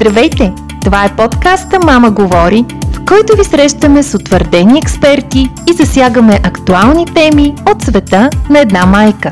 Здравейте! 0.00 0.52
Това 0.84 1.04
е 1.04 1.16
подкаста 1.16 1.78
Мама 1.84 2.10
говори, 2.10 2.64
в 2.92 3.04
който 3.04 3.36
ви 3.36 3.44
срещаме 3.44 4.02
с 4.02 4.14
утвърдени 4.14 4.78
експерти 4.78 5.50
и 5.70 5.72
засягаме 5.72 6.40
актуални 6.42 7.06
теми 7.06 7.54
от 7.70 7.82
света 7.82 8.30
на 8.50 8.58
една 8.58 8.86
майка. 8.86 9.30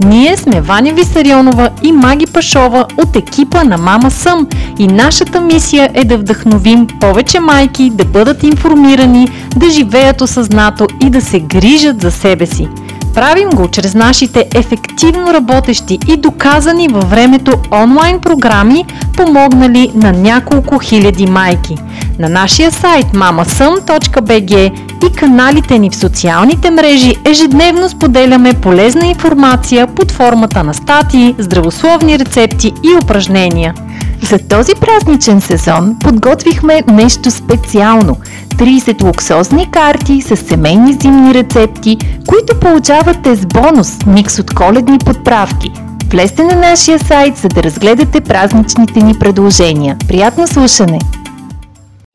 Ние 0.00 0.36
сме 0.36 0.60
Ваня 0.60 0.92
Висарионова 0.92 1.70
и 1.82 1.92
Маги 1.92 2.26
Пашова 2.26 2.86
от 2.96 3.16
екипа 3.16 3.64
на 3.64 3.78
Мама 3.78 4.10
Съм 4.10 4.48
и 4.78 4.86
нашата 4.86 5.40
мисия 5.40 5.90
е 5.94 6.04
да 6.04 6.18
вдъхновим 6.18 6.86
повече 7.00 7.40
майки 7.40 7.90
да 7.90 8.04
бъдат 8.04 8.42
информирани, 8.42 9.28
да 9.56 9.70
живеят 9.70 10.20
осъзнато 10.20 10.86
и 11.02 11.10
да 11.10 11.20
се 11.20 11.40
грижат 11.40 12.02
за 12.02 12.10
себе 12.10 12.46
си– 12.46 12.68
Правим 13.14 13.50
го 13.50 13.68
чрез 13.68 13.94
нашите 13.94 14.46
ефективно 14.54 15.34
работещи 15.34 15.98
и 16.08 16.16
доказани 16.16 16.88
във 16.88 17.10
времето 17.10 17.52
онлайн 17.72 18.20
програми, 18.20 18.84
помогнали 19.16 19.90
на 19.94 20.12
няколко 20.12 20.78
хиляди 20.78 21.26
майки. 21.26 21.76
На 22.18 22.28
нашия 22.28 22.70
сайт 22.70 23.06
mamasum.bg 23.06 24.72
и 25.08 25.12
каналите 25.12 25.78
ни 25.78 25.90
в 25.90 25.96
социалните 25.96 26.70
мрежи 26.70 27.14
ежедневно 27.24 27.88
споделяме 27.88 28.54
полезна 28.54 29.06
информация 29.06 29.86
под 29.86 30.10
формата 30.10 30.64
на 30.64 30.74
статии, 30.74 31.34
здравословни 31.38 32.18
рецепти 32.18 32.72
и 32.82 33.04
упражнения. 33.04 33.74
За 34.22 34.38
този 34.38 34.72
празничен 34.74 35.40
сезон 35.40 35.96
подготвихме 36.00 36.82
нещо 36.88 37.30
специално– 37.30 38.16
30 38.48 39.02
луксозни 39.02 39.70
карти 39.70 40.22
с 40.22 40.36
семейни 40.36 40.92
зимни 40.92 41.34
рецепти, 41.34 41.98
които 42.26 42.60
получавате 42.60 43.36
с 43.36 43.46
бонус 43.46 44.06
микс 44.06 44.38
от 44.38 44.54
коледни 44.54 44.98
подправки. 44.98 45.72
Влезте 46.10 46.44
на 46.44 46.54
нашия 46.54 46.98
сайт, 46.98 47.36
за 47.36 47.48
да 47.48 47.62
разгледате 47.62 48.20
празничните 48.20 49.00
ни 49.00 49.14
предложения. 49.14 49.96
Приятно 50.08 50.46
слушане! 50.46 50.98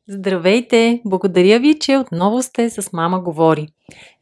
Здравейте! 0.10 1.02
Благодаря 1.06 1.60
ви, 1.60 1.80
че 1.80 1.98
отново 1.98 2.42
сте 2.42 2.70
с 2.70 2.94
Мама 2.94 3.20
Говори. 3.20 3.68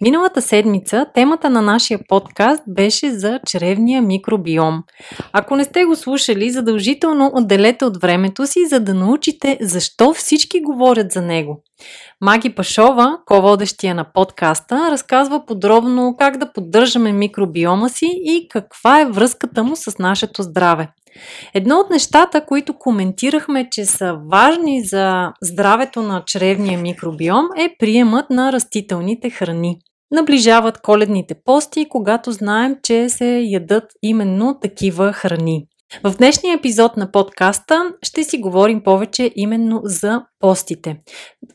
Миналата 0.02 0.42
седмица 0.42 1.06
темата 1.14 1.50
на 1.50 1.62
нашия 1.62 2.00
подкаст 2.08 2.64
беше 2.68 3.12
за 3.12 3.40
чревния 3.48 4.02
микробиом. 4.02 4.84
Ако 5.34 5.56
не 5.56 5.64
сте 5.64 5.86
го 5.86 5.96
слушали, 5.96 6.50
задължително 6.50 7.32
отделете 7.34 7.86
от 7.86 8.02
времето 8.02 8.48
си, 8.48 8.66
за 8.66 8.80
да 8.80 8.94
научите 8.94 9.58
защо 9.62 10.14
всички 10.14 10.62
говорят 10.62 11.12
за 11.12 11.22
него. 11.22 11.64
Маги 12.22 12.56
Пашова, 12.56 13.18
ко-водещия 13.26 13.96
на 13.96 14.12
подкаста, 14.14 14.92
разказва 14.92 15.46
подробно 15.46 16.16
как 16.20 16.38
да 16.38 16.54
поддържаме 16.54 17.12
микробиома 17.12 17.90
си 17.90 18.10
и 18.14 18.48
каква 18.50 19.02
е 19.02 19.06
връзката 19.06 19.64
му 19.64 19.76
с 19.76 19.98
нашето 20.00 20.44
здраве. 20.44 20.88
Едно 21.54 21.76
от 21.76 21.90
нещата, 21.90 22.46
които 22.46 22.74
коментирахме, 22.74 23.68
че 23.72 23.86
са 23.86 24.18
важни 24.32 24.84
за 24.84 25.32
здравето 25.42 26.02
на 26.02 26.24
чревния 26.26 26.80
микробиом 26.80 27.46
е 27.58 27.76
приемът 27.80 28.30
на 28.30 28.52
растителните 28.52 29.30
храни. 29.30 29.78
Наближават 30.12 30.82
коледните 30.82 31.36
пости, 31.46 31.86
когато 31.90 32.32
знаем, 32.32 32.76
че 32.84 33.10
се 33.10 33.42
ядат 33.44 33.84
именно 34.02 34.60
такива 34.62 35.14
храни. 35.14 35.66
В 36.04 36.18
днешния 36.18 36.56
епизод 36.56 36.98
на 36.98 37.12
подкаста 37.12 37.94
ще 38.04 38.24
си 38.24 38.38
говорим 38.38 38.84
повече 38.84 39.32
именно 39.36 39.82
за 39.84 40.22
постите. 40.42 40.98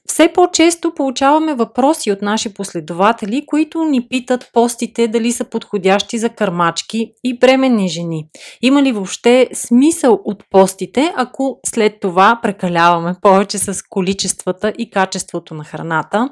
Все 0.06 0.32
по-често 0.34 0.94
получаваме 0.94 1.54
въпроси 1.54 2.12
от 2.12 2.22
наши 2.22 2.54
последователи, 2.54 3.46
които 3.46 3.84
ни 3.84 4.08
питат 4.08 4.50
постите 4.52 5.08
дали 5.08 5.32
са 5.32 5.44
подходящи 5.44 6.18
за 6.18 6.28
кърмачки 6.28 7.12
и 7.24 7.38
бременни 7.38 7.88
жени. 7.88 8.28
Има 8.62 8.82
ли 8.82 8.92
въобще 8.92 9.48
смисъл 9.52 10.20
от 10.24 10.44
постите, 10.50 11.12
ако 11.16 11.60
след 11.66 12.00
това 12.00 12.38
прекаляваме 12.42 13.14
повече 13.22 13.58
с 13.58 13.82
количествата 13.90 14.72
и 14.78 14.90
качеството 14.90 15.54
на 15.54 15.64
храната? 15.64 16.28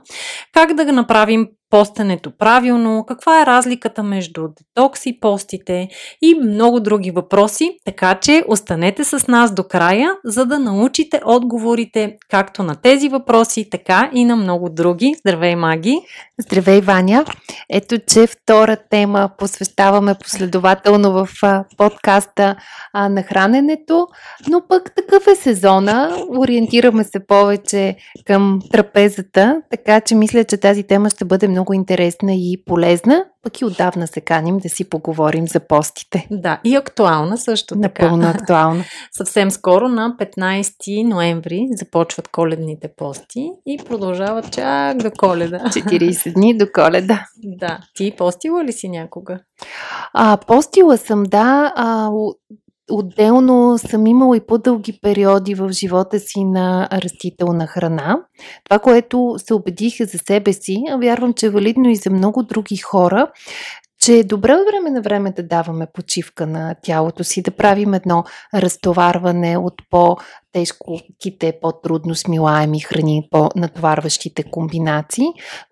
Как 0.53 0.75
да 0.75 0.93
направим 0.93 1.49
постенето 1.71 2.31
правилно, 2.39 3.05
каква 3.09 3.43
е 3.43 3.47
разликата 3.47 4.03
между 4.03 4.43
детокс 4.43 5.07
и 5.07 5.21
постите 5.21 5.89
и 6.23 6.35
много 6.35 6.81
други 6.81 7.11
въпроси, 7.11 7.71
така 7.85 8.15
че 8.15 8.45
останете 8.49 9.05
с 9.05 9.29
нас 9.29 9.55
до 9.55 9.65
края, 9.65 10.11
за 10.25 10.47
да 10.47 10.59
научите 10.59 11.21
отговорите 11.27 12.17
както 12.45 12.63
на 12.63 12.77
тези 12.77 13.09
въпроси, 13.09 13.71
така 13.71 14.11
и 14.15 14.25
на 14.25 14.37
много 14.37 14.71
други. 14.71 15.15
Здравей, 15.19 15.57
Маги! 15.57 16.01
Здравей, 16.39 16.81
Ваня! 16.81 17.25
Ето, 17.71 17.99
че 18.07 18.27
втора 18.27 18.77
тема 18.91 19.31
посвещаваме 19.39 20.15
последователно 20.15 21.13
в 21.13 21.29
подкаста 21.77 22.57
на 22.95 23.23
храненето, 23.23 24.07
но 24.51 24.63
пък 24.69 24.95
такъв 24.95 25.27
е 25.27 25.35
сезона, 25.35 26.17
ориентираме 26.39 27.05
се 27.05 27.27
повече 27.27 27.97
към 28.25 28.61
трапезата, 28.73 29.63
така 29.71 30.01
че 30.01 30.15
мисля, 30.15 30.45
че 30.45 30.57
тази 30.57 30.83
тема 30.83 31.11
ще 31.11 31.25
бъде 31.25 31.49
много 31.49 31.73
интересна 31.73 32.35
и 32.35 32.63
полезна, 32.67 33.25
пък 33.45 33.61
и 33.61 33.65
отдавна 33.65 34.07
се 34.07 34.21
каним 34.21 34.59
да 34.59 34.69
си 34.69 34.89
поговорим 34.89 35.49
за 35.49 35.61
постите. 35.61 36.27
Да, 36.31 36.61
и 36.65 36.77
актуална 36.77 37.39
също 37.39 37.75
така. 37.75 38.05
Напълно 38.05 38.29
актуална. 38.29 38.85
Съвсем 39.13 39.51
скоро 39.51 39.89
на 39.89 40.17
15 40.21 41.09
ноември 41.09 41.69
започват 41.71 42.29
коледните 42.29 42.89
пости 42.97 43.51
и 43.67 43.79
продължават 43.89 44.53
чак 44.53 44.97
до 44.97 45.11
коледа. 45.11 45.59
40 45.59 46.35
дни 46.35 46.59
до 46.59 46.67
коледа. 46.75 47.27
Да. 47.45 47.79
Ти 47.95 48.15
постила 48.19 48.65
ли 48.65 48.73
си 48.73 48.89
някога? 48.89 49.39
А, 50.13 50.37
постила 50.37 50.99
съм, 50.99 51.23
да. 51.23 51.73
А, 51.77 52.11
Отделно 52.91 53.79
съм 53.79 54.07
имала 54.07 54.37
и 54.37 54.47
по-дълги 54.47 54.99
периоди 55.03 55.55
в 55.55 55.73
живота 55.73 56.21
си 56.21 56.45
на 56.45 56.89
растителна 56.93 57.67
храна. 57.67 58.19
Това, 58.65 58.79
което 58.79 59.35
се 59.39 59.55
убедих 59.55 59.97
за 60.01 60.19
себе 60.19 60.53
си, 60.53 60.83
а 60.91 60.97
вярвам, 60.97 61.33
че 61.33 61.47
е 61.47 61.51
валидно 61.51 61.91
и 61.91 61.97
за 61.97 62.11
много 62.11 62.43
други 62.43 62.77
хора, 62.77 63.31
че 64.05 64.19
е 64.19 64.25
добре 64.25 64.55
от 64.55 64.67
време 64.73 64.91
на 64.91 65.03
време 65.03 65.33
да 65.33 65.43
даваме 65.43 65.87
почивка 65.93 66.47
на 66.47 66.75
тялото 66.83 67.25
си, 67.25 67.43
да 67.43 67.51
правим 67.51 67.95
едно 67.95 68.25
разтоварване 68.55 69.59
от 69.59 69.75
по-тежките, 69.91 71.59
по-трудно 71.63 72.15
смилаеми 72.15 72.81
храни, 72.81 73.29
по-натоварващите 73.31 74.43
комбинации, 74.43 75.27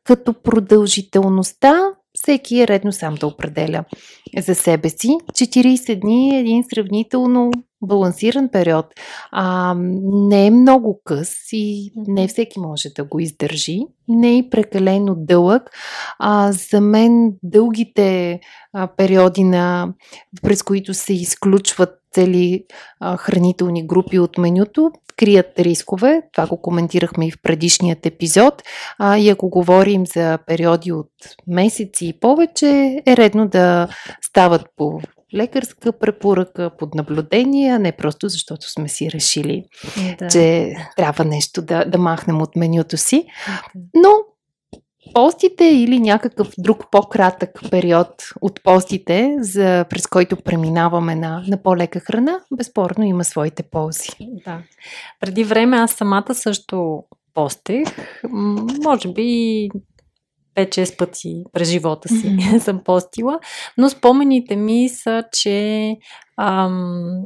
като 0.05 0.35
продължителността 0.43 1.91
всеки 2.23 2.61
е 2.61 2.69
редно 2.69 2.93
сам 2.93 3.15
да 3.15 3.27
определя 3.27 3.85
за 4.39 4.55
себе 4.55 4.89
си. 4.89 5.09
40 5.33 6.01
дни 6.01 6.37
е 6.37 6.41
един 6.41 6.65
сравнително 6.75 7.51
балансиран 7.83 8.49
период. 8.49 8.87
А, 9.31 9.75
не 10.03 10.47
е 10.47 10.51
много 10.51 11.01
къс 11.05 11.53
и 11.53 11.93
не 11.97 12.29
всеки 12.29 12.61
може 12.61 12.89
да 12.89 13.05
го 13.05 13.21
издържи. 13.21 13.81
Не 14.09 14.39
е 14.39 14.49
прекалено 14.51 15.15
дълъг. 15.19 15.71
А, 16.19 16.53
за 16.53 16.81
мен 16.81 17.33
дългите 17.43 18.41
а, 18.73 18.87
периоди, 18.87 19.45
на, 19.45 19.89
през 20.43 20.63
които 20.63 20.95
се 20.95 21.13
изключват 21.13 21.91
цели 22.13 22.65
а, 23.01 23.17
хранителни 23.17 23.87
групи 23.87 24.19
от 24.19 24.39
менюто, 24.39 24.91
крият 25.17 25.59
рискове. 25.59 26.23
Това 26.33 26.47
го 26.47 26.63
коментирахме 26.63 27.27
и 27.27 27.31
в 27.31 27.43
предишният 27.43 28.07
епизод. 28.07 28.63
А, 28.99 29.19
и 29.19 29.29
ако 29.29 29.49
говорим 29.49 30.07
за 30.07 30.39
периоди 30.47 30.93
от 30.93 31.11
месеци 31.47 32.07
и 32.07 32.21
повече, 32.21 33.03
е 33.07 33.17
редно 33.17 33.49
да 33.49 33.89
стават 34.23 34.67
по 34.77 35.01
лекарска 35.35 35.93
препоръка, 35.93 36.71
под 36.71 36.95
наблюдение, 36.95 37.71
а 37.71 37.79
не 37.79 37.93
просто 37.93 38.29
защото 38.29 38.71
сме 38.71 38.89
си 38.89 39.11
решили, 39.11 39.65
да. 40.19 40.29
че 40.29 40.75
трябва 40.97 41.25
нещо 41.25 41.63
да, 41.63 41.85
да 41.85 41.99
махнем 41.99 42.43
от 42.43 42.57
менюто 42.57 42.97
си. 42.97 43.27
Но 43.95 44.11
постите 45.15 45.65
или 45.65 46.01
някакъв 46.01 46.49
друг 46.59 46.85
по-кратък 46.91 47.61
период 47.71 48.09
от 48.41 48.63
постите, 48.63 49.37
за, 49.41 49.85
през 49.91 50.07
който 50.07 50.37
преминаваме 50.37 51.15
на, 51.15 51.45
на 51.49 51.63
по-лека 51.63 52.01
храна, 52.01 52.41
безспорно 52.57 53.05
има 53.05 53.25
своите 53.25 53.63
ползи. 53.63 54.09
Да. 54.45 54.59
Преди 55.21 55.45
време 55.45 55.77
аз 55.77 55.91
самата 55.91 56.35
също 56.35 57.05
постех. 57.35 57.89
Може 58.85 59.13
би 59.13 59.69
5-6 60.57 60.97
пъти 60.97 61.43
през 61.53 61.69
живота 61.69 62.09
си 62.09 62.15
mm-hmm. 62.15 62.59
съм 62.65 62.81
постила, 62.85 63.39
но 63.79 63.89
спомените 63.89 64.57
ми 64.57 64.89
са, 64.89 65.25
че 65.33 65.89
ам, 66.41 67.23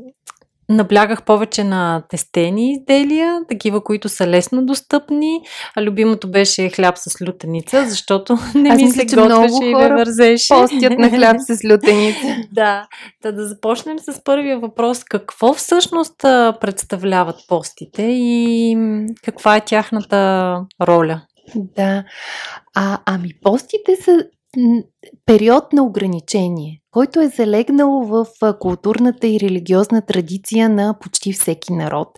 наблягах 0.68 1.22
повече 1.22 1.64
на 1.64 2.02
тестени 2.08 2.72
изделия, 2.72 3.40
такива, 3.48 3.84
които 3.84 4.08
са 4.08 4.26
лесно 4.26 4.66
достъпни. 4.66 5.40
А 5.76 5.82
любимото 5.82 6.30
беше 6.30 6.68
хляб 6.68 6.94
с 6.98 7.26
лютеница, 7.26 7.84
защото 7.88 8.38
не 8.54 8.68
Аз 8.68 8.82
ми 8.82 8.90
се 8.90 9.04
готвеше 9.04 9.64
и 9.64 9.74
ме 9.74 9.88
вързеше. 9.88 10.54
Постят 10.54 10.98
на 10.98 11.10
хляб 11.10 11.36
с 11.40 11.64
лютеница. 11.70 12.36
да. 12.52 12.86
Та 13.22 13.32
да 13.32 13.46
започнем 13.46 13.98
с 13.98 14.24
първия 14.24 14.58
въпрос. 14.58 15.04
Какво 15.04 15.54
всъщност 15.54 16.16
представляват 16.60 17.36
постите 17.48 18.02
и 18.02 18.76
каква 19.24 19.56
е 19.56 19.64
тяхната 19.64 20.60
роля? 20.82 21.22
Да. 21.54 22.04
А, 22.74 22.98
ами 23.06 23.28
постите 23.42 23.96
са 24.04 24.24
период 25.26 25.72
на 25.72 25.82
ограничение, 25.82 26.80
който 26.90 27.20
е 27.20 27.28
залегнал 27.28 27.90
в 27.90 28.26
културната 28.58 29.26
и 29.26 29.40
религиозна 29.40 30.02
традиция 30.02 30.68
на 30.68 30.98
почти 31.00 31.32
всеки 31.32 31.72
народ 31.72 32.08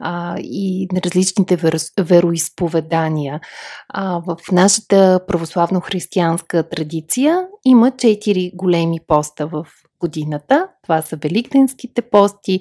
а, 0.00 0.36
и 0.38 0.88
на 0.92 1.00
различните 1.04 1.56
веро, 1.56 1.78
вероисповедания. 2.00 3.40
А, 3.88 4.22
в 4.26 4.36
нашата 4.52 5.20
православно-християнска 5.28 6.70
традиция 6.70 7.46
има 7.64 7.90
четири 7.90 8.50
големи 8.54 8.98
поста 9.06 9.46
в 9.46 9.66
годината. 10.00 10.68
Това 10.84 11.02
са 11.02 11.16
Великденските 11.16 12.02
пости, 12.02 12.60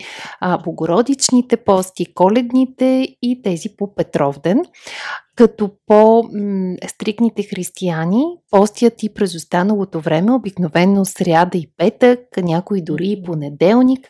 Богородичните 0.64 1.58
пости, 1.58 2.14
Коледните 2.14 3.08
и 3.22 3.42
тези 3.44 3.70
по 3.78 3.96
Петровден 3.96 4.64
като 5.36 5.70
по-стрикните 5.88 7.44
християни 7.44 8.24
постят 8.52 9.04
и 9.04 9.14
през 9.14 9.36
останалото 9.36 10.00
време, 10.00 10.32
обикновено 10.32 11.06
сряда 11.06 11.58
и 11.58 11.68
петък, 11.78 12.20
някои 12.38 12.82
дори 12.82 13.08
и 13.08 13.24
понеделник. 13.24 14.08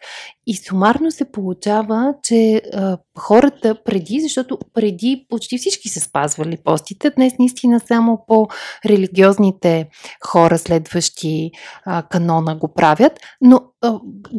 И 0.47 0.55
сумарно 0.55 1.11
се 1.11 1.31
получава, 1.31 2.13
че 2.23 2.61
а, 2.73 2.97
хората 3.19 3.75
преди, 3.85 4.19
защото 4.21 4.57
преди 4.73 5.25
почти 5.29 5.57
всички 5.57 5.89
са 5.89 5.99
спазвали 5.99 6.57
постите, 6.63 7.09
днес 7.09 7.33
наистина 7.39 7.79
само 7.79 8.23
по-религиозните 8.27 9.89
хора, 10.27 10.57
следващи 10.57 11.51
а, 11.85 12.03
канона, 12.03 12.55
го 12.55 12.73
правят, 12.73 13.19
но 13.41 13.61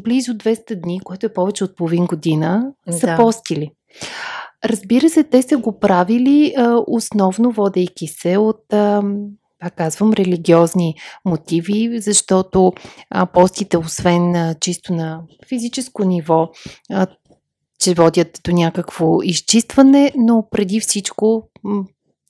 близо 0.04 0.34
200 0.34 0.80
дни, 0.80 1.00
което 1.04 1.26
е 1.26 1.32
повече 1.32 1.64
от 1.64 1.76
половин 1.76 2.06
година, 2.06 2.72
са 2.90 3.06
да. 3.06 3.16
постили. 3.16 3.70
Разбира 4.64 5.08
се, 5.08 5.24
те 5.24 5.42
са 5.42 5.56
го 5.56 5.78
правили 5.78 6.54
а, 6.56 6.82
основно 6.86 7.52
водейки 7.52 8.06
се 8.06 8.36
от, 8.36 8.72
а, 8.72 9.02
пак 9.58 9.74
казвам, 9.74 10.12
религиозни 10.12 10.94
мотиви, 11.24 12.00
защото 12.00 12.72
а, 13.10 13.26
постите, 13.26 13.78
освен 13.78 14.36
а, 14.36 14.54
чисто 14.60 14.94
на 14.94 15.20
физическо 15.48 16.04
ниво, 16.04 16.48
а, 16.90 17.06
че 17.78 17.94
водят 17.94 18.40
до 18.44 18.52
някакво 18.52 19.22
изчистване, 19.22 20.12
но 20.16 20.46
преди 20.50 20.80
всичко 20.80 21.48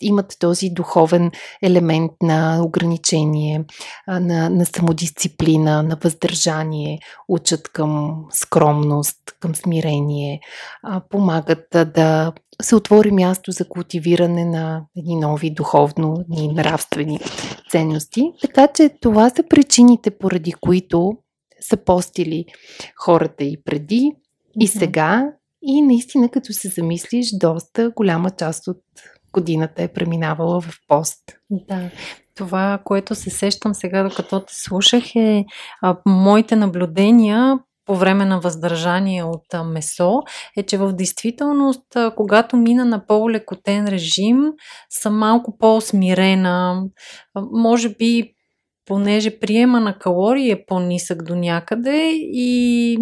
имат 0.00 0.36
този 0.38 0.70
духовен 0.70 1.30
елемент 1.62 2.12
на 2.22 2.62
ограничение, 2.64 3.64
на, 4.08 4.50
на 4.50 4.66
самодисциплина, 4.66 5.82
на 5.82 5.96
въздържание, 6.04 6.98
учат 7.28 7.68
към 7.68 8.24
скромност, 8.30 9.18
към 9.40 9.54
смирение, 9.54 10.40
помагат 11.10 11.66
да 11.72 12.32
се 12.62 12.76
отвори 12.76 13.10
място 13.10 13.52
за 13.52 13.68
култивиране 13.68 14.44
на 14.44 14.84
едни 14.96 15.16
нови 15.16 15.50
духовно 15.50 16.24
и 16.36 16.48
нравствени 16.48 17.20
ценности. 17.70 18.32
Така 18.40 18.68
че 18.68 18.90
това 19.00 19.30
са 19.30 19.42
причините, 19.50 20.18
поради 20.18 20.52
които 20.52 21.12
са 21.60 21.76
постили 21.76 22.44
хората 22.96 23.44
и 23.44 23.62
преди, 23.64 24.12
и 24.60 24.68
сега. 24.68 25.32
И 25.62 25.82
наистина, 25.82 26.28
като 26.28 26.52
се 26.52 26.68
замислиш, 26.68 27.26
доста 27.32 27.90
голяма 27.96 28.30
част 28.30 28.68
от 28.68 28.82
годината 29.34 29.82
е 29.82 29.92
преминавала 29.92 30.60
в 30.60 30.74
пост. 30.88 31.22
Да. 31.50 31.90
Това, 32.36 32.78
което 32.84 33.14
се 33.14 33.30
сещам 33.30 33.74
сега, 33.74 34.02
докато 34.02 34.40
те 34.40 34.54
слушах, 34.54 35.16
е 35.16 35.44
а, 35.82 35.96
моите 36.06 36.56
наблюдения 36.56 37.58
по 37.86 37.96
време 37.96 38.24
на 38.24 38.40
въздържание 38.40 39.24
от 39.24 39.64
месо, 39.64 40.22
е, 40.56 40.62
че 40.62 40.78
в 40.78 40.92
действителност, 40.92 41.84
когато 42.16 42.56
мина 42.56 42.84
на 42.84 43.06
по-лекотен 43.06 43.88
режим, 43.88 44.52
съм 44.90 45.18
малко 45.18 45.58
по-смирена. 45.58 46.82
Може 47.52 47.88
би 47.88 48.34
понеже 48.86 49.38
приема 49.38 49.80
на 49.80 49.98
калории 49.98 50.50
е 50.50 50.64
по-нисък 50.66 51.24
до 51.24 51.34
някъде 51.34 52.10
и 52.14 52.98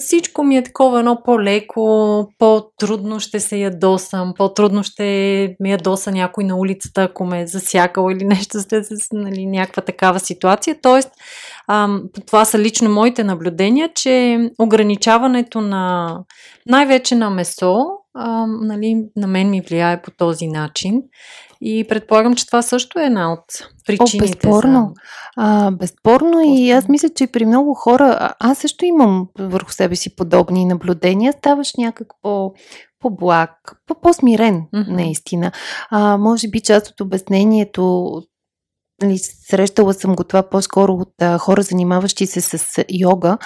всичко 0.00 0.42
ми 0.42 0.56
е 0.56 0.62
такова 0.62 0.98
едно 0.98 1.22
по-леко, 1.24 2.28
по-трудно 2.38 3.20
ще 3.20 3.40
се 3.40 3.56
ядосам, 3.56 4.34
по-трудно 4.36 4.82
ще 4.82 5.04
ми 5.60 5.70
ядоса 5.70 6.10
някой 6.10 6.44
на 6.44 6.56
улицата, 6.56 7.02
ако 7.02 7.24
ме 7.24 7.40
е 7.40 7.46
засякал 7.46 8.10
или 8.10 8.24
нещо, 8.26 8.60
с 8.60 8.68
нали, 9.12 9.46
някаква 9.46 9.82
такава 9.82 10.20
ситуация. 10.20 10.76
Тоест, 10.82 11.10
ам, 11.68 12.02
това 12.26 12.44
са 12.44 12.58
лично 12.58 12.90
моите 12.90 13.24
наблюдения, 13.24 13.90
че 13.94 14.38
ограничаването 14.58 15.60
на 15.60 16.16
най-вече 16.66 17.14
на 17.14 17.30
месо, 17.30 17.78
ам, 18.18 18.58
нали, 18.62 19.04
на 19.16 19.26
мен 19.26 19.50
ми 19.50 19.60
влияе 19.60 20.02
по 20.02 20.10
този 20.10 20.46
начин. 20.46 21.02
И 21.60 21.86
предполагам, 21.88 22.34
че 22.34 22.46
това 22.46 22.62
също 22.62 22.98
е 22.98 23.04
една 23.04 23.32
от 23.32 23.44
причините. 23.86 24.16
О, 24.16 24.20
безспорно. 24.20 24.92
За... 24.96 25.02
А, 25.36 25.70
безспорно 25.70 26.40
и 26.44 26.70
аз 26.70 26.88
мисля, 26.88 27.08
че 27.08 27.26
при 27.26 27.46
много 27.46 27.74
хора, 27.74 28.34
аз 28.40 28.58
също 28.58 28.84
имам 28.84 29.28
върху 29.38 29.72
себе 29.72 29.96
си 29.96 30.16
подобни 30.16 30.64
наблюдения, 30.64 31.32
ставаш 31.32 31.72
някак 31.78 32.08
по 32.22 32.52
по-благ, 33.02 33.50
по-смирен, 34.02 34.62
mm-hmm. 34.74 34.88
наистина. 34.88 35.52
А, 35.90 36.16
може 36.16 36.48
би 36.48 36.60
част 36.60 36.88
от 36.88 37.00
обяснението 37.00 38.12
нали, 39.02 39.18
срещала 39.18 39.94
съм 39.94 40.16
го 40.16 40.24
това 40.24 40.42
по-скоро 40.42 40.92
от 40.92 41.22
а, 41.22 41.38
хора, 41.38 41.62
занимаващи 41.62 42.26
се 42.26 42.40
с 42.40 42.84
йога, 42.90 43.38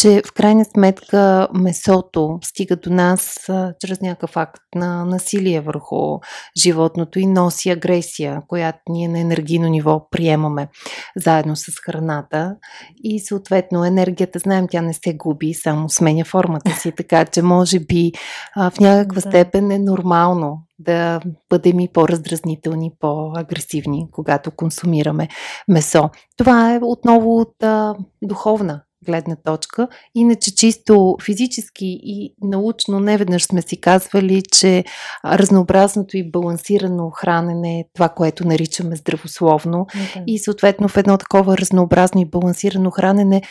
че 0.00 0.22
в 0.26 0.32
крайна 0.32 0.64
сметка 0.64 1.48
месото 1.54 2.38
стига 2.44 2.76
до 2.76 2.90
нас 2.90 3.48
а, 3.48 3.74
чрез 3.80 4.00
някакъв 4.00 4.36
акт 4.36 4.62
на 4.74 5.04
насилие 5.04 5.60
върху 5.60 6.18
животното 6.62 7.18
и 7.18 7.26
носи 7.26 7.70
агресия, 7.70 8.42
която 8.48 8.78
ние 8.88 9.08
на 9.08 9.20
енергийно 9.20 9.68
ниво 9.68 10.08
приемаме 10.10 10.68
заедно 11.16 11.56
с 11.56 11.64
храната. 11.84 12.56
И 13.04 13.20
съответно 13.20 13.84
енергията, 13.84 14.38
знаем, 14.38 14.66
тя 14.70 14.82
не 14.82 14.92
се 14.92 15.16
губи, 15.16 15.54
само 15.54 15.88
сменя 15.88 16.24
формата 16.24 16.70
си, 16.70 16.92
така 16.96 17.24
че 17.24 17.42
може 17.42 17.80
би 17.80 18.12
а, 18.56 18.70
в 18.70 18.80
някаква 18.80 19.20
степен 19.20 19.70
е 19.70 19.78
нормално 19.78 20.58
да 20.78 21.20
бъдем 21.50 21.80
и 21.80 21.92
по-раздразнителни, 21.92 22.92
по-агресивни, 23.00 24.08
когато 24.12 24.50
консумираме 24.50 25.28
месо. 25.68 26.10
Това 26.36 26.74
е 26.74 26.80
отново 26.82 27.36
от 27.36 27.62
а, 27.62 27.94
духовна 28.22 28.82
гледна 29.06 29.36
точка. 29.36 29.88
Иначе 30.14 30.54
чисто 30.54 31.16
физически 31.24 32.00
и 32.02 32.34
научно 32.42 33.00
неведнъж 33.00 33.42
сме 33.42 33.62
си 33.62 33.80
казвали, 33.80 34.42
че 34.52 34.84
разнообразното 35.24 36.16
и 36.16 36.30
балансирано 36.30 37.10
хранене 37.10 37.80
е 37.80 37.84
това, 37.94 38.08
което 38.08 38.46
наричаме 38.46 38.96
здравословно. 38.96 39.86
Okay. 39.90 40.24
И 40.26 40.38
съответно 40.38 40.88
в 40.88 40.96
едно 40.96 41.18
такова 41.18 41.58
разнообразно 41.58 42.20
и 42.20 42.24
балансирано 42.24 42.90
хранене 42.90 43.42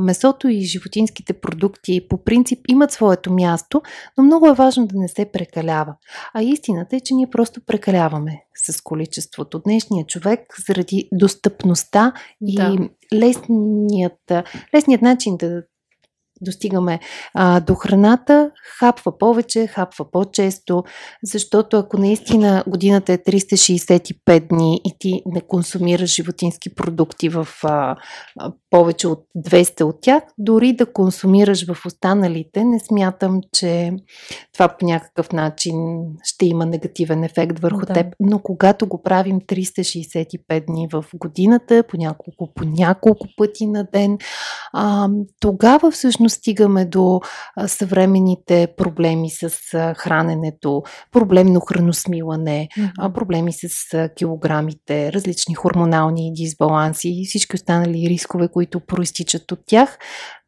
месото 0.00 0.48
и 0.48 0.60
животинските 0.60 1.32
продукти 1.32 2.06
по 2.08 2.24
принцип 2.24 2.58
имат 2.68 2.92
своето 2.92 3.32
място, 3.32 3.82
но 4.18 4.24
много 4.24 4.46
е 4.46 4.54
важно 4.54 4.86
да 4.86 4.98
не 4.98 5.08
се 5.08 5.24
прекалява. 5.24 5.94
А 6.34 6.42
истината 6.42 6.96
е, 6.96 7.00
че 7.00 7.14
ние 7.14 7.30
просто 7.30 7.60
прекаляваме 7.66 8.42
с 8.54 8.80
количеството. 8.80 9.58
Днешният 9.58 10.08
човек 10.08 10.40
заради 10.66 11.08
достъпността 11.12 12.12
да. 12.40 12.62
и 12.62 12.90
лесният, 13.10 14.18
лесният 14.72 15.02
начин 15.02 15.36
да 15.36 15.64
достигаме 16.40 17.00
а, 17.34 17.60
до 17.60 17.74
храната, 17.74 18.50
хапва 18.78 19.18
повече, 19.18 19.66
хапва 19.66 20.10
по-често, 20.10 20.84
защото 21.24 21.76
ако 21.76 21.98
наистина 21.98 22.64
годината 22.66 23.12
е 23.12 23.18
365 23.18 24.48
дни 24.48 24.80
и 24.84 24.92
ти 24.98 25.22
не 25.26 25.40
консумираш 25.40 26.14
животински 26.14 26.74
продукти 26.74 27.28
в 27.28 27.48
а, 27.64 27.96
а, 28.38 28.52
повече 28.70 29.08
от 29.08 29.24
200 29.36 29.82
от 29.82 30.00
тях, 30.00 30.22
дори 30.38 30.72
да 30.72 30.92
консумираш 30.92 31.66
в 31.66 31.86
останалите, 31.86 32.64
не 32.64 32.80
смятам, 32.80 33.40
че 33.52 33.92
това 34.52 34.68
по 34.68 34.86
някакъв 34.86 35.32
начин 35.32 35.74
ще 36.22 36.46
има 36.46 36.66
негативен 36.66 37.24
ефект 37.24 37.58
върху 37.58 37.86
да. 37.86 37.92
теб. 37.92 38.06
Но 38.20 38.38
когато 38.38 38.86
го 38.86 39.02
правим 39.02 39.40
365 39.40 40.66
дни 40.66 40.88
в 40.92 41.04
годината, 41.14 41.82
по 41.88 41.96
няколко, 41.96 42.54
по 42.54 42.64
няколко 42.64 43.26
пъти 43.36 43.66
на 43.66 43.86
ден, 43.92 44.18
а, 44.72 45.08
тогава 45.40 45.90
всъщност 45.90 46.29
стигаме 46.30 46.84
до 46.84 47.20
съвременните 47.66 48.68
проблеми 48.76 49.30
с 49.30 49.50
храненето, 49.96 50.82
проблемно 51.12 51.60
храносмилане, 51.60 52.68
mm-hmm. 52.78 53.12
проблеми 53.12 53.52
с 53.52 54.08
килограмите, 54.16 55.12
различни 55.12 55.54
хормонални 55.54 56.32
дисбаланси 56.32 57.08
и 57.08 57.26
всички 57.26 57.56
останали 57.56 58.08
рискове, 58.08 58.48
които 58.48 58.80
проистичат 58.80 59.52
от 59.52 59.60
тях 59.66 59.98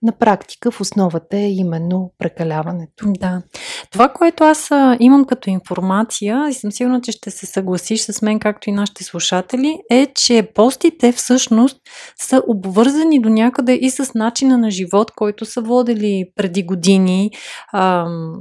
на 0.03 0.13
практика 0.13 0.71
в 0.71 0.81
основата 0.81 1.37
е 1.37 1.53
именно 1.53 2.13
прекаляването. 2.19 3.05
Да. 3.09 3.43
Това, 3.91 4.09
което 4.09 4.45
аз 4.45 4.71
имам 5.01 5.25
като 5.25 5.51
информация, 5.51 6.47
и 6.51 6.55
съм 6.55 6.73
сигурна, 6.73 7.01
че 7.01 7.13
ще 7.13 7.31
се 7.31 7.47
съгласиш 7.47 8.01
с 8.01 8.23
мен, 8.23 8.39
както 8.39 8.71
и 8.71 8.73
нашите 8.73 9.05
слушатели, 9.05 9.79
е, 9.91 10.07
че 10.15 10.49
постите 10.55 11.13
всъщност 11.13 11.81
са 12.21 12.43
обвързани 12.49 13.21
до 13.21 13.29
някъде 13.29 13.75
и 13.75 13.91
с 13.91 14.15
начина 14.15 14.59
на 14.59 14.71
живот, 14.71 15.11
който 15.17 15.45
са 15.45 15.61
водили 15.61 16.25
преди 16.37 16.63
години. 16.63 17.31
Ам... 17.75 18.33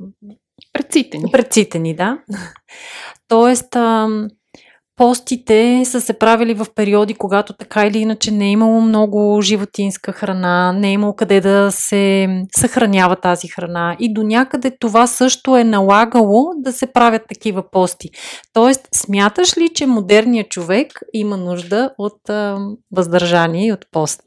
Предците 0.74 1.18
ни. 1.18 1.32
Предците 1.32 1.80
ни, 1.80 1.96
да. 1.96 2.18
Тоест, 3.27 3.75
ам 3.75 4.27
постите 5.01 5.86
са 5.86 6.01
се 6.01 6.13
правили 6.13 6.53
в 6.53 6.65
периоди, 6.75 7.13
когато 7.13 7.53
така 7.53 7.86
или 7.86 7.98
иначе 7.98 8.31
не 8.31 8.46
е 8.46 8.51
имало 8.51 8.81
много 8.81 9.41
животинска 9.41 10.12
храна, 10.12 10.74
не 10.74 10.89
е 10.89 10.91
имало 10.91 11.15
къде 11.15 11.41
да 11.41 11.72
се 11.72 12.27
съхранява 12.55 13.15
тази 13.15 13.48
храна 13.48 13.96
и 14.00 14.13
до 14.13 14.24
някъде 14.24 14.77
това 14.79 15.08
също 15.08 15.58
е 15.58 15.63
налагало 15.63 16.51
да 16.58 16.74
се 16.74 16.88
правят 16.88 17.22
такива 17.29 17.72
пости. 17.72 18.10
Тоест, 18.53 18.88
смяташ 18.96 19.58
ли, 19.58 19.70
че 19.75 19.86
модерният 19.86 20.50
човек 20.50 21.00
има 21.13 21.38
нужда 21.38 21.91
от 21.98 22.29
а, 22.29 22.58
въздържание 22.91 23.67
и 23.67 23.74
от 23.74 23.86
пост? 23.91 24.22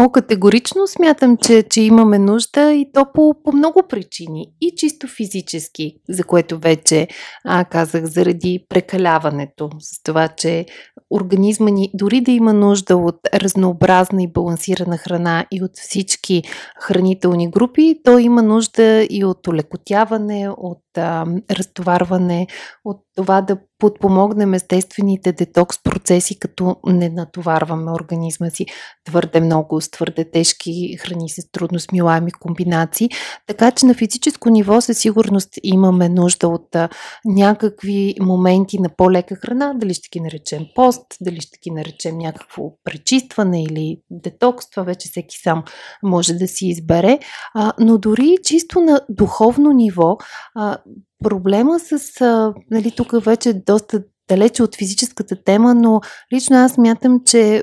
О, 0.00 0.08
категорично 0.08 0.86
смятам, 0.86 1.36
че, 1.36 1.62
че 1.70 1.80
имаме 1.80 2.18
нужда 2.18 2.72
и 2.72 2.92
то 2.94 3.06
по, 3.14 3.34
по 3.44 3.52
много 3.52 3.82
причини. 3.88 4.46
И 4.60 4.72
чисто 4.76 5.06
физически, 5.06 5.94
за 6.08 6.24
което 6.24 6.58
вече 6.58 7.08
а, 7.44 7.64
казах, 7.64 8.04
заради 8.04 8.66
прекаляването, 8.68 9.70
това, 10.02 10.28
че 10.28 10.66
организма 11.10 11.70
ни, 11.70 11.90
дори 11.94 12.20
да 12.20 12.30
има 12.30 12.52
нужда 12.52 12.96
от 12.96 13.16
разнообразна 13.34 14.22
и 14.22 14.32
балансирана 14.32 14.96
храна 14.96 15.46
и 15.52 15.62
от 15.62 15.70
всички 15.74 16.42
хранителни 16.80 17.50
групи, 17.50 18.00
то 18.04 18.18
има 18.18 18.42
нужда 18.42 19.06
и 19.10 19.24
от 19.24 19.46
олекотяване, 19.46 20.48
от 20.56 20.82
а, 20.98 21.26
разтоварване, 21.50 22.46
от 22.84 23.00
това 23.16 23.40
да 23.40 23.56
подпомогнем 23.78 24.54
естествените 24.54 25.32
детокс 25.32 25.82
процеси, 25.82 26.38
като 26.38 26.76
не 26.86 27.08
натоварваме 27.08 27.92
организма 27.92 28.50
си 28.50 28.66
твърде 29.04 29.40
много 29.40 29.80
с 29.80 29.90
твърде 29.90 30.30
тежки 30.30 30.96
храни 31.00 31.28
с 31.28 31.50
трудно 31.52 31.78
смилаеми 31.78 32.32
комбинации. 32.32 33.08
Така 33.46 33.70
че 33.70 33.86
на 33.86 33.94
физическо 33.94 34.50
ниво 34.50 34.80
със 34.80 34.98
сигурност 34.98 35.48
имаме 35.62 36.08
нужда 36.08 36.48
от 36.48 36.76
а, 36.76 36.88
някакви 37.24 38.14
моменти 38.20 38.80
на 38.80 38.88
по-лека 38.96 39.36
храна, 39.36 39.74
дали 39.74 39.94
ще 39.94 40.08
ги 40.12 40.20
наречем 40.20 40.66
пост, 40.74 41.06
дали 41.20 41.40
ще 41.40 41.58
ги 41.62 41.70
наречем 41.70 42.18
някакво 42.18 42.62
пречистване 42.84 43.62
или 43.62 44.00
детокс, 44.10 44.70
това 44.70 44.82
вече 44.82 45.08
всеки 45.08 45.36
сам 45.42 45.64
може 46.02 46.34
да 46.34 46.48
си 46.48 46.66
избере. 46.66 47.18
А, 47.54 47.72
но 47.80 47.98
дори 47.98 48.36
чисто 48.44 48.80
на 48.80 49.00
духовно 49.08 49.72
ниво, 49.72 50.16
а, 50.54 50.78
проблема 51.24 51.78
с, 51.80 52.20
а, 52.20 52.54
нали, 52.70 52.90
тук 52.90 53.24
вече 53.24 53.52
доста 53.52 54.02
далече 54.28 54.62
от 54.62 54.76
физическата 54.76 55.42
тема, 55.44 55.74
но 55.74 56.00
лично 56.34 56.56
аз 56.56 56.78
мятам, 56.78 57.20
че 57.26 57.62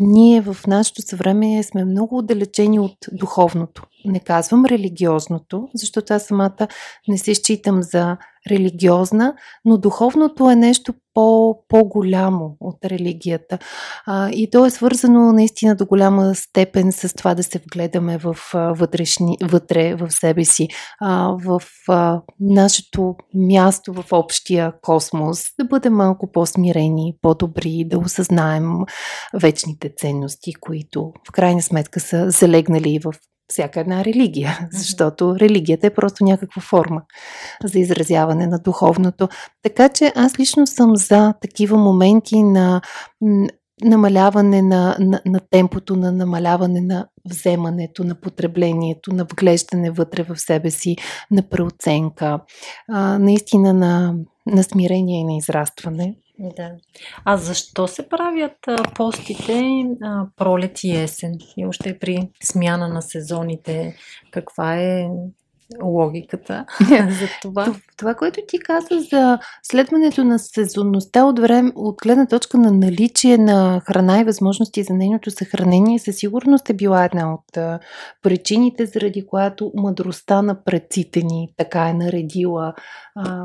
ние 0.00 0.40
в 0.40 0.56
нашето 0.66 1.02
съвремие 1.02 1.62
сме 1.62 1.84
много 1.84 2.18
отдалечени 2.18 2.80
от 2.80 2.96
духовното. 3.12 3.86
Не 4.04 4.20
казвам 4.20 4.64
религиозното, 4.64 5.68
защото 5.74 6.14
аз 6.14 6.24
самата 6.24 6.68
не 7.08 7.18
се 7.18 7.34
считам 7.34 7.82
за 7.82 8.16
религиозна, 8.50 9.34
но 9.64 9.78
духовното 9.78 10.50
е 10.50 10.56
нещо 10.56 10.94
по, 11.14 11.58
по-голямо 11.68 12.56
от 12.60 12.84
религията. 12.84 13.58
А, 14.06 14.30
и 14.30 14.50
то 14.50 14.66
е 14.66 14.70
свързано 14.70 15.32
наистина 15.32 15.76
до 15.76 15.86
голяма 15.86 16.34
степен 16.34 16.92
с 16.92 17.14
това 17.14 17.34
да 17.34 17.42
се 17.42 17.58
вгледаме 17.58 18.18
в 18.18 18.36
а, 18.54 18.72
вътрешни, 18.72 19.36
вътре 19.42 19.94
в 19.94 20.10
себе 20.10 20.44
си, 20.44 20.68
а, 21.00 21.36
в 21.44 21.62
а, 21.88 22.20
нашето 22.40 23.14
място 23.34 23.92
в 23.92 24.04
общия 24.12 24.72
космос, 24.82 25.44
да 25.58 25.64
бъдем 25.64 25.94
малко 25.94 26.32
по-смирени, 26.32 27.14
по-добри, 27.22 27.84
да 27.86 27.98
осъзнаем 27.98 28.64
вечните 29.34 29.92
ценности, 29.96 30.54
които 30.54 31.12
в 31.28 31.32
крайна 31.32 31.62
сметка 31.62 32.00
са 32.00 32.30
залегнали 32.30 32.98
в 33.04 33.14
всяка 33.48 33.80
една 33.80 34.04
религия, 34.04 34.68
защото 34.72 35.36
религията 35.40 35.86
е 35.86 35.94
просто 35.94 36.24
някаква 36.24 36.62
форма 36.62 37.02
за 37.64 37.78
изразяване 37.78 38.46
на 38.46 38.58
духовното. 38.58 39.28
Така 39.62 39.88
че 39.88 40.12
аз 40.16 40.38
лично 40.38 40.66
съм 40.66 40.96
за 40.96 41.34
такива 41.40 41.78
моменти 41.78 42.42
на 42.42 42.80
намаляване 43.84 44.62
на, 44.62 44.96
на, 45.00 45.20
на 45.26 45.40
темпото, 45.50 45.96
на 45.96 46.12
намаляване 46.12 46.80
на 46.80 47.06
вземането, 47.30 48.04
на 48.04 48.14
потреблението, 48.14 49.14
на 49.14 49.24
вглеждане 49.24 49.90
вътре 49.90 50.22
в 50.22 50.36
себе 50.36 50.70
си, 50.70 50.96
на 51.30 51.42
преоценка, 51.42 52.40
а, 52.88 53.18
наистина 53.18 53.72
на, 53.72 54.14
на 54.46 54.62
смирение 54.62 55.20
и 55.20 55.24
на 55.24 55.36
израстване. 55.36 56.14
Да. 56.42 56.70
А 57.24 57.36
защо 57.36 57.88
се 57.88 58.08
правят 58.08 58.56
постите 58.94 59.84
пролет 60.36 60.84
и 60.84 60.96
есен? 60.96 61.32
И 61.56 61.66
още 61.66 61.98
при 61.98 62.30
смяна 62.42 62.88
на 62.88 63.02
сезоните, 63.02 63.96
каква 64.30 64.76
е 64.76 65.08
логиката 65.82 66.64
за 66.90 67.28
това. 67.42 67.74
Това, 67.96 68.14
което 68.14 68.40
ти 68.48 68.58
каза 68.58 69.00
за 69.10 69.38
следването 69.62 70.24
на 70.24 70.38
сезонността 70.38 71.24
от, 71.24 71.38
време, 71.38 71.72
от 71.74 71.96
гледна 72.02 72.26
точка 72.26 72.58
на 72.58 72.70
наличие 72.70 73.38
на 73.38 73.80
храна 73.80 74.20
и 74.20 74.24
възможности 74.24 74.82
за 74.82 74.94
нейното 74.94 75.30
съхранение, 75.30 75.98
със 75.98 76.16
сигурност 76.16 76.70
е 76.70 76.74
била 76.74 77.04
една 77.04 77.34
от 77.34 77.56
а, 77.56 77.78
причините, 78.22 78.86
заради 78.86 79.26
която 79.26 79.72
мъдростта 79.76 80.42
на 80.42 80.64
предците 80.64 81.22
ни 81.22 81.48
така 81.56 81.88
е 81.88 81.94
наредила 81.94 82.74
а, 83.14 83.44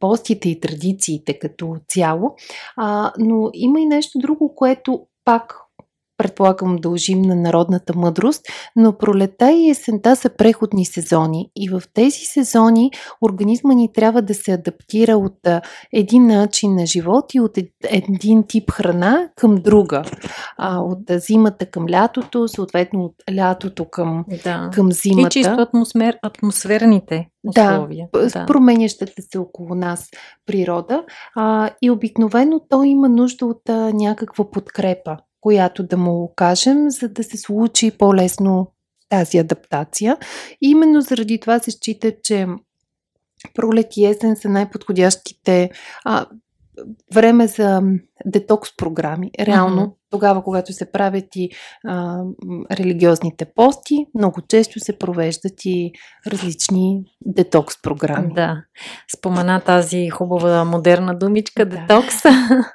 постите 0.00 0.48
и 0.48 0.60
традициите 0.60 1.38
като 1.38 1.76
цяло. 1.88 2.34
А, 2.76 3.12
но 3.18 3.50
има 3.54 3.80
и 3.80 3.86
нещо 3.86 4.18
друго, 4.18 4.54
което 4.54 5.06
пак 5.24 5.63
предполагам, 6.24 6.76
дължим 6.76 7.22
на 7.22 7.34
народната 7.34 7.96
мъдрост, 7.96 8.42
но 8.76 8.98
пролета 8.98 9.52
и 9.52 9.70
есента 9.70 10.16
са 10.16 10.30
преходни 10.30 10.84
сезони 10.84 11.50
и 11.56 11.68
в 11.68 11.82
тези 11.94 12.18
сезони 12.18 12.90
организма 13.22 13.74
ни 13.74 13.92
трябва 13.92 14.22
да 14.22 14.34
се 14.34 14.52
адаптира 14.52 15.16
от 15.16 15.48
един 15.92 16.26
начин 16.26 16.74
на 16.74 16.86
живот 16.86 17.34
и 17.34 17.40
от 17.40 17.58
един 17.84 18.44
тип 18.48 18.70
храна 18.70 19.28
към 19.36 19.54
друга. 19.54 20.02
А, 20.58 20.78
от 20.78 20.98
зимата 21.10 21.66
към 21.66 21.90
лятото, 21.90 22.48
съответно 22.48 23.04
от 23.04 23.14
лятото 23.36 23.84
към, 23.84 24.24
да. 24.44 24.70
към 24.74 24.92
зимата. 24.92 25.26
И 25.26 25.30
чисто 25.30 25.60
атмосфер, 25.60 26.18
атмосферните 26.22 27.28
условия. 27.48 28.08
Да, 28.12 28.28
да, 28.28 28.46
променящата 28.46 29.22
се 29.22 29.38
около 29.38 29.74
нас 29.74 30.10
природа. 30.46 31.04
А, 31.36 31.70
и 31.82 31.90
обикновено 31.90 32.60
той 32.68 32.88
има 32.88 33.08
нужда 33.08 33.46
от 33.46 33.68
а, 33.68 33.92
някаква 33.94 34.50
подкрепа 34.50 35.16
която 35.44 35.82
да 35.82 35.96
му 35.96 36.22
окажем, 36.22 36.90
за 36.90 37.08
да 37.08 37.24
се 37.24 37.36
случи 37.36 37.90
по-лесно 37.90 38.70
тази 39.08 39.38
адаптация. 39.38 40.16
И 40.62 40.70
именно 40.70 41.00
заради 41.00 41.40
това 41.40 41.58
се 41.58 41.70
счита, 41.70 42.12
че 42.22 42.46
пролет 43.54 43.96
и 43.96 44.06
есен 44.06 44.36
са 44.36 44.48
най-подходящите 44.48 45.70
а, 46.04 46.26
време 47.14 47.46
за 47.46 47.82
детокс 48.26 48.76
програми. 48.76 49.30
Реално, 49.40 49.82
mm-hmm. 49.82 49.94
тогава, 50.10 50.42
когато 50.42 50.72
се 50.72 50.92
правят 50.92 51.36
и 51.36 51.50
а, 51.86 52.22
религиозните 52.72 53.44
пости, 53.44 54.06
много 54.14 54.40
често 54.48 54.80
се 54.80 54.98
провеждат 54.98 55.64
и 55.64 55.92
различни 56.26 57.04
детокс 57.26 57.82
програми. 57.82 58.34
Да. 58.34 58.62
Спомена 59.16 59.60
тази 59.60 60.10
хубава 60.10 60.64
модерна 60.64 61.18
думичка 61.18 61.64
да. 61.64 61.76
детокс. 61.76 62.14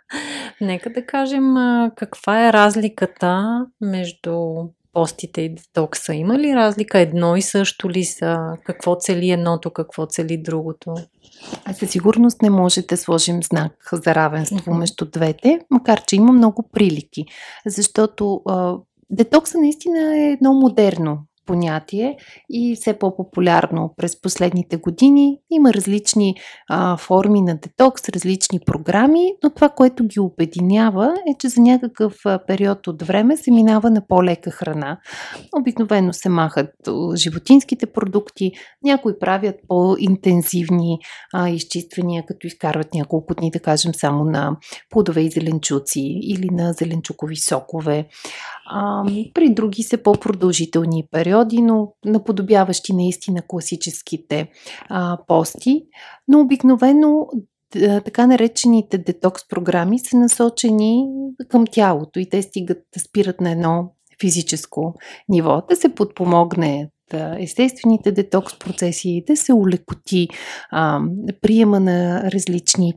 Нека 0.61 0.89
да 0.89 1.05
кажем 1.05 1.53
каква 1.95 2.47
е 2.47 2.53
разликата 2.53 3.65
между 3.81 4.55
постите 4.99 5.41
и 5.41 5.55
детокса? 5.55 6.13
Има 6.13 6.39
ли 6.39 6.55
разлика? 6.55 6.99
Едно 6.99 7.35
и 7.35 7.41
също 7.41 7.89
ли 7.89 8.05
са? 8.05 8.37
Какво 8.63 8.95
цели 8.95 9.31
едното, 9.31 9.71
какво 9.71 10.05
цели 10.05 10.37
другото? 10.37 10.95
А 11.65 11.73
със 11.73 11.89
сигурност 11.89 12.41
не 12.41 12.49
може 12.49 12.81
да 12.81 12.97
сложим 12.97 13.43
знак 13.43 13.89
за 13.93 14.15
равенство 14.15 14.57
mm-hmm. 14.57 14.77
между 14.77 15.05
двете, 15.05 15.59
макар 15.69 16.01
че 16.07 16.15
има 16.15 16.31
много 16.31 16.69
прилики. 16.71 17.25
Защото 17.65 18.41
а, 18.47 18.75
детокса 19.09 19.57
наистина 19.57 20.17
е 20.17 20.31
едно 20.31 20.53
модерно 20.53 21.17
понятие 21.49 22.17
и 22.49 22.75
все 22.75 22.93
по-популярно 22.93 23.93
през 23.97 24.21
последните 24.21 24.77
години. 24.77 25.37
Има 25.51 25.73
различни 25.73 26.35
а, 26.69 26.97
форми 26.97 27.41
на 27.41 27.57
детокс, 27.57 28.09
различни 28.09 28.59
програми, 28.65 29.33
но 29.43 29.49
това, 29.49 29.69
което 29.69 30.03
ги 30.03 30.19
обединява 30.19 31.15
е, 31.29 31.33
че 31.39 31.49
за 31.49 31.61
някакъв 31.61 32.15
период 32.47 32.87
от 32.87 33.01
време 33.01 33.37
се 33.37 33.51
минава 33.51 33.89
на 33.89 34.07
по-лека 34.07 34.51
храна. 34.51 34.99
Обикновено 35.59 36.13
се 36.13 36.29
махат 36.29 36.69
животинските 37.15 37.85
продукти, 37.85 38.51
някои 38.83 39.19
правят 39.19 39.55
по-интензивни 39.67 40.99
а, 41.33 41.49
изчиствания, 41.49 42.23
като 42.25 42.47
изкарват 42.47 42.93
няколко 42.93 43.35
дни, 43.35 43.51
да 43.51 43.59
кажем, 43.59 43.93
само 43.95 44.23
на 44.23 44.57
плодове 44.89 45.21
и 45.21 45.31
зеленчуци 45.31 46.19
или 46.21 46.47
на 46.51 46.73
зеленчукови 46.73 47.35
сокове. 47.35 48.07
А, 48.71 49.03
при 49.33 49.53
други 49.53 49.83
са 49.83 49.97
по-продължителни 49.97 51.07
периоди, 51.11 51.61
но 51.61 51.93
наподобяващи 52.05 52.93
наистина 52.93 53.41
класическите 53.47 54.49
а, 54.89 55.17
пости. 55.27 55.81
Но 56.27 56.39
обикновено 56.39 57.27
така 58.05 58.27
наречените 58.27 58.97
детокс 58.97 59.47
програми 59.47 59.99
са 59.99 60.17
насочени 60.17 61.05
към 61.47 61.65
тялото 61.71 62.19
и 62.19 62.29
те 62.29 62.41
стигат 62.41 62.77
да 62.93 62.99
спират 62.99 63.41
на 63.41 63.51
едно 63.51 63.93
физическо 64.21 64.93
ниво, 65.29 65.61
да 65.69 65.75
се 65.75 65.95
подпомогне 65.95 66.89
естествените 67.37 68.11
детокс 68.11 68.59
процеси, 68.59 69.23
да 69.27 69.37
се 69.37 69.53
улекоти 69.53 70.27
а, 70.71 71.01
приема 71.41 71.79
на 71.79 72.31
различни 72.31 72.93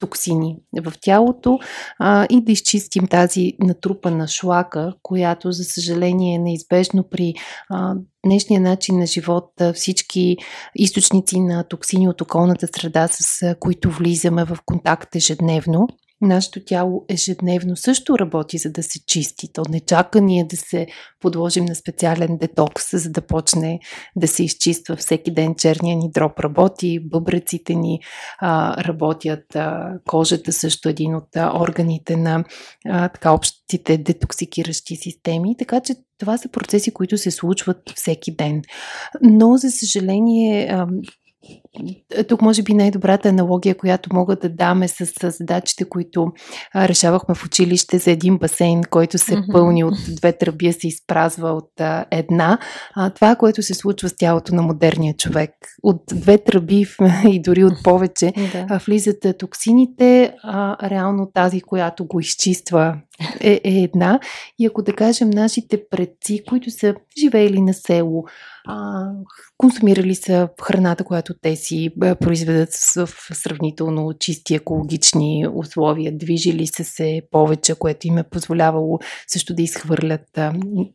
токсини 0.00 0.56
в 0.82 0.92
тялото 1.00 1.58
а, 1.98 2.26
и 2.30 2.44
да 2.44 2.52
изчистим 2.52 3.06
тази 3.06 3.52
натрупана 3.58 4.28
шлака, 4.28 4.94
която, 5.02 5.52
за 5.52 5.64
съжаление, 5.64 6.34
е 6.34 6.38
неизбежно 6.38 7.04
при 7.10 7.34
а, 7.70 7.94
днешния 8.26 8.60
начин 8.60 8.98
на 8.98 9.06
живот, 9.06 9.52
всички 9.74 10.36
източници 10.74 11.40
на 11.40 11.64
токсини 11.64 12.08
от 12.08 12.20
околната 12.20 12.66
среда, 12.66 13.08
с 13.10 13.54
които 13.60 13.90
влизаме 13.90 14.44
в 14.44 14.58
контакт 14.66 15.16
ежедневно 15.16 15.88
нашето 16.20 16.64
тяло 16.64 17.04
ежедневно 17.08 17.76
също 17.76 18.18
работи, 18.18 18.58
за 18.58 18.70
да 18.70 18.82
се 18.82 19.06
чисти. 19.06 19.52
То 19.52 19.62
не 19.68 19.80
чака 19.80 20.20
ние 20.20 20.44
да 20.44 20.56
се 20.56 20.86
подложим 21.20 21.64
на 21.64 21.74
специален 21.74 22.38
детокс, 22.38 22.84
за 22.92 23.10
да 23.10 23.20
почне 23.20 23.80
да 24.16 24.28
се 24.28 24.44
изчиства 24.44 24.96
всеки 24.96 25.30
ден. 25.30 25.54
Черния 25.54 25.96
ни 25.96 26.10
дроб 26.10 26.40
работи, 26.40 27.00
бъбреците 27.00 27.74
ни 27.74 28.00
а, 28.38 28.84
работят, 28.84 29.56
а, 29.56 29.92
кожата 30.08 30.52
също 30.52 30.88
е 30.88 30.92
един 30.92 31.14
от 31.14 31.36
а, 31.36 31.60
органите 31.60 32.16
на 32.16 32.44
а, 32.88 33.08
така 33.08 33.32
общите 33.32 33.98
детоксикиращи 33.98 34.96
системи. 34.96 35.56
Така 35.56 35.80
че 35.80 35.94
това 36.18 36.38
са 36.38 36.48
процеси, 36.48 36.90
които 36.90 37.18
се 37.18 37.30
случват 37.30 37.92
всеки 37.96 38.36
ден. 38.36 38.62
Но, 39.22 39.56
за 39.56 39.70
съжаление, 39.70 40.84
тук 42.28 42.42
може 42.42 42.62
би 42.62 42.74
най-добрата 42.74 43.28
аналогия, 43.28 43.74
която 43.74 44.14
мога 44.14 44.36
да 44.36 44.48
даме 44.48 44.88
с, 44.88 45.06
с 45.06 45.30
задачите, 45.30 45.84
които 45.84 46.32
а, 46.74 46.88
решавахме 46.88 47.34
в 47.34 47.44
училище 47.44 47.98
за 47.98 48.10
един 48.10 48.38
басейн, 48.38 48.82
който 48.90 49.18
се 49.18 49.36
mm-hmm. 49.36 49.52
пълни 49.52 49.84
от 49.84 49.94
две 50.16 50.32
тръби, 50.32 50.72
се 50.72 50.88
изпразва 50.88 51.48
от 51.48 51.80
а, 51.80 52.04
една. 52.10 52.58
А, 52.94 53.10
това, 53.10 53.36
което 53.36 53.62
се 53.62 53.74
случва 53.74 54.08
с 54.08 54.16
тялото 54.16 54.54
на 54.54 54.62
модерния 54.62 55.14
човек. 55.16 55.50
От 55.82 56.02
две 56.12 56.38
тръби 56.38 56.86
и 57.28 57.42
дори 57.42 57.64
от 57.64 57.82
повече 57.84 58.32
а, 58.68 58.78
влизат 58.78 59.26
токсините, 59.38 60.34
а, 60.42 60.90
реално 60.90 61.30
тази, 61.34 61.60
която 61.60 62.06
го 62.06 62.20
изчиства 62.20 62.96
е, 63.40 63.60
е 63.64 63.82
една. 63.82 64.20
И 64.58 64.66
ако 64.66 64.82
да 64.82 64.92
кажем 64.92 65.30
нашите 65.30 65.82
предци, 65.90 66.42
които 66.48 66.70
са 66.70 66.94
живеели 67.20 67.60
на 67.60 67.74
село, 67.74 68.24
а, 68.66 69.04
консумирали 69.58 70.14
са 70.14 70.48
храната, 70.62 71.04
която 71.04 71.34
те 71.42 71.56
си 71.60 71.90
произведат 72.20 72.74
в 72.96 73.08
сравнително 73.32 74.12
чисти 74.18 74.54
екологични 74.54 75.46
условия, 75.54 76.18
движили 76.18 76.66
са 76.66 76.84
се 76.84 77.22
повече, 77.30 77.74
което 77.74 78.06
им 78.06 78.18
е 78.18 78.22
позволявало 78.30 78.98
също 79.26 79.54
да 79.54 79.62
изхвърлят 79.62 80.38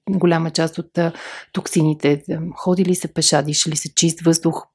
голяма 0.10 0.52
част 0.52 0.78
от 0.78 1.00
токсините, 1.54 2.24
ходили 2.58 2.96
са 2.96 3.08
пеша, 3.08 3.44
дишали 3.44 3.76
са 3.76 3.90
чист 3.96 4.22
въздух 4.22 4.68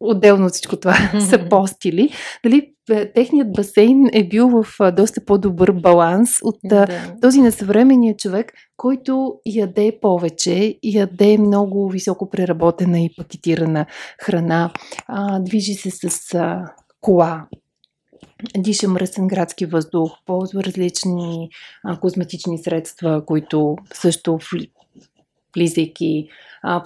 отделно 0.00 0.46
от 0.46 0.52
всичко 0.52 0.76
това 0.76 0.94
са 1.30 1.48
постили. 1.50 2.10
Дали 2.44 2.72
техният 3.14 3.52
басейн 3.52 4.08
е 4.12 4.28
бил 4.28 4.48
в 4.48 4.92
доста 4.92 5.24
по-добър 5.24 5.72
баланс 5.72 6.30
от 6.42 6.56
да. 6.64 6.86
този 7.22 7.40
на 7.40 7.52
съвременния 7.52 8.16
човек, 8.16 8.52
който 8.76 9.34
яде 9.46 9.98
повече, 10.02 10.78
яде 10.82 11.38
много 11.38 11.88
високо 11.88 12.30
преработена 12.30 13.00
и 13.00 13.14
пакетирана 13.16 13.86
храна, 14.20 14.70
а, 15.06 15.38
движи 15.38 15.74
се 15.74 15.90
с 15.90 16.34
а, 16.34 16.64
кола, 17.00 17.46
диша 18.56 18.88
мръсен 18.88 19.28
градски 19.28 19.66
въздух, 19.66 20.12
ползва 20.26 20.64
различни 20.64 21.48
а, 21.84 22.00
козметични 22.00 22.58
средства, 22.58 23.26
които 23.26 23.76
също 23.94 24.38
влизайки, 25.54 26.28
а, 26.62 26.82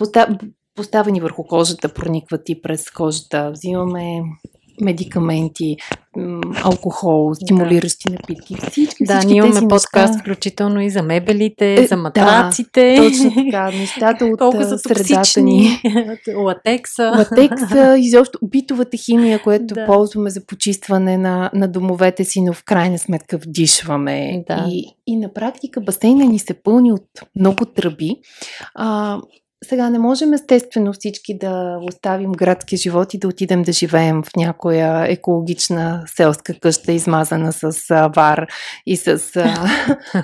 поставени 0.77 1.21
върху 1.21 1.45
кожата, 1.45 1.89
проникват 1.89 2.49
и 2.49 2.63
през 2.63 2.91
кожата. 2.91 3.51
Взимаме 3.51 4.23
медикаменти, 4.81 5.77
алкохол, 6.63 7.35
стимулиращи 7.35 8.13
напитки. 8.13 8.57
Всички, 8.71 9.05
да, 9.05 9.19
всички 9.19 9.27
ние 9.27 9.37
имаме 9.37 9.53
тези 9.53 9.67
подкаст, 9.69 10.13
неща... 10.13 10.19
включително 10.19 10.81
и 10.81 10.91
за 10.91 11.03
мебелите, 11.03 11.75
е, 11.75 11.87
за 11.87 11.97
матраците. 11.97 12.97
Да, 12.97 13.09
точно 13.09 13.35
така. 13.45 13.71
Нещата 13.71 14.25
от 14.25 14.39
Колко 14.39 14.63
са 14.63 14.79
средата 14.79 15.41
ни. 15.41 15.83
Латекса. 16.37 17.03
Латекса, 17.03 17.97
изобщо 17.99 18.39
битовата 18.43 18.97
химия, 18.97 19.43
която 19.43 19.75
да. 19.75 19.87
ползваме 19.87 20.31
за 20.31 20.47
почистване 20.47 21.19
на, 21.19 21.51
на 21.55 21.69
домовете 21.69 22.25
си, 22.25 22.41
но 22.41 22.53
в 22.53 22.65
крайна 22.65 22.99
сметка 22.99 23.39
вдишваме. 23.39 24.45
Да. 24.49 24.67
И, 24.69 24.97
и 25.07 25.17
на 25.17 25.33
практика 25.33 25.81
басейна 25.81 26.25
ни 26.25 26.39
се 26.39 26.55
пълни 26.55 26.93
от 26.93 27.07
много 27.37 27.65
тръби. 27.65 28.11
А, 28.75 29.19
сега 29.65 29.91
не 29.91 29.99
можем 29.99 30.33
естествено 30.33 30.93
всички 30.93 31.39
да 31.39 31.79
оставим 31.83 32.33
градски 32.33 32.77
живот 32.77 33.15
и 33.15 33.19
да 33.19 33.29
отидем 33.29 33.63
да 33.63 33.73
живеем 33.73 34.23
в 34.23 34.37
някоя 34.37 35.13
екологична 35.13 36.05
селска 36.07 36.55
къща, 36.61 36.93
измазана 36.93 37.53
с 37.53 37.91
а, 37.91 38.09
вар 38.09 38.47
и 38.87 38.97
с 38.97 39.21
а, 39.37 39.69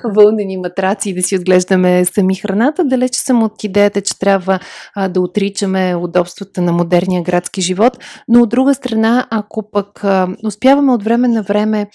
вълнени 0.14 0.57
матраци 0.57 1.11
и 1.11 1.14
да 1.14 1.23
си 1.23 1.37
отглеждаме 1.37 2.05
сами 2.05 2.35
храната. 2.35 2.85
Далече 2.85 3.21
съм 3.21 3.42
от 3.42 3.64
идеята, 3.64 4.01
че 4.01 4.18
трябва 4.18 4.59
а, 4.95 5.09
да 5.09 5.21
отричаме 5.21 5.95
удобствата 5.95 6.62
на 6.62 6.73
модерния 6.73 7.23
градски 7.23 7.62
живот, 7.62 7.99
но 8.29 8.42
от 8.42 8.49
друга 8.49 8.75
страна, 8.75 9.27
ако 9.31 9.71
пък 9.71 10.05
а, 10.05 10.29
успяваме 10.45 10.92
от 10.92 11.03
време 11.03 11.29
на 11.29 11.42
време 11.42 11.87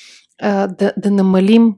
а, 0.41 0.67
да, 0.67 0.93
да 0.97 1.11
намалим 1.11 1.73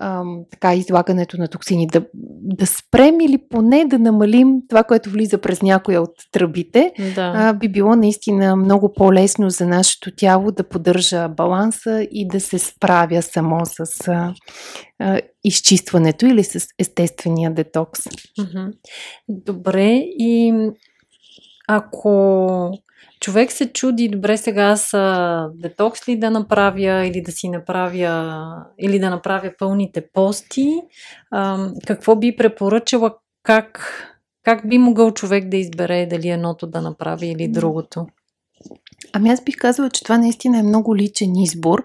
ам, 0.00 0.44
така 0.50 0.74
излагането 0.74 1.36
на 1.38 1.48
токсини, 1.48 1.86
да, 1.86 2.06
да 2.42 2.66
спрем 2.66 3.20
или 3.20 3.38
поне 3.50 3.84
да 3.84 3.98
намалим 3.98 4.62
това, 4.68 4.84
което 4.84 5.10
влиза 5.10 5.38
през 5.38 5.62
някоя 5.62 6.02
от 6.02 6.14
тръбите, 6.32 6.92
да. 7.14 7.32
а, 7.36 7.52
би 7.52 7.68
било 7.68 7.96
наистина 7.96 8.56
много 8.56 8.92
по-лесно 8.92 9.50
за 9.50 9.66
нашето 9.66 10.10
тяло 10.16 10.52
да 10.52 10.68
поддържа 10.68 11.28
баланса 11.28 12.06
и 12.10 12.28
да 12.28 12.40
се 12.40 12.58
справя 12.58 13.22
само 13.22 13.60
с 13.66 14.08
а, 14.08 14.34
а, 14.98 15.20
изчистването 15.44 16.26
или 16.26 16.44
с 16.44 16.66
естествения 16.78 17.54
детокс. 17.54 18.00
Добре, 19.28 19.92
и 20.18 20.54
ако 21.68 22.70
човек 23.24 23.52
се 23.52 23.72
чуди, 23.72 24.08
добре 24.08 24.36
сега 24.36 24.62
аз 24.62 24.90
детокс 25.54 26.08
ли 26.08 26.16
да 26.16 26.30
направя 26.30 27.06
или 27.06 27.22
да 27.22 27.32
си 27.32 27.48
направя 27.48 28.64
или 28.78 28.98
да 28.98 29.10
направя 29.10 29.52
пълните 29.58 30.08
пости. 30.12 30.80
А, 31.30 31.68
какво 31.86 32.16
би 32.16 32.36
препоръчала, 32.36 33.14
как, 33.42 33.92
как 34.42 34.68
би 34.68 34.78
могъл 34.78 35.10
човек 35.10 35.48
да 35.48 35.56
избере 35.56 36.06
дали 36.06 36.28
едното 36.28 36.66
да 36.66 36.80
направи 36.80 37.26
или 37.26 37.48
другото? 37.48 38.06
Ами 39.12 39.30
аз 39.30 39.44
бих 39.44 39.56
казала, 39.56 39.90
че 39.90 40.04
това 40.04 40.18
наистина 40.18 40.58
е 40.58 40.62
много 40.62 40.96
личен 40.96 41.36
избор 41.36 41.82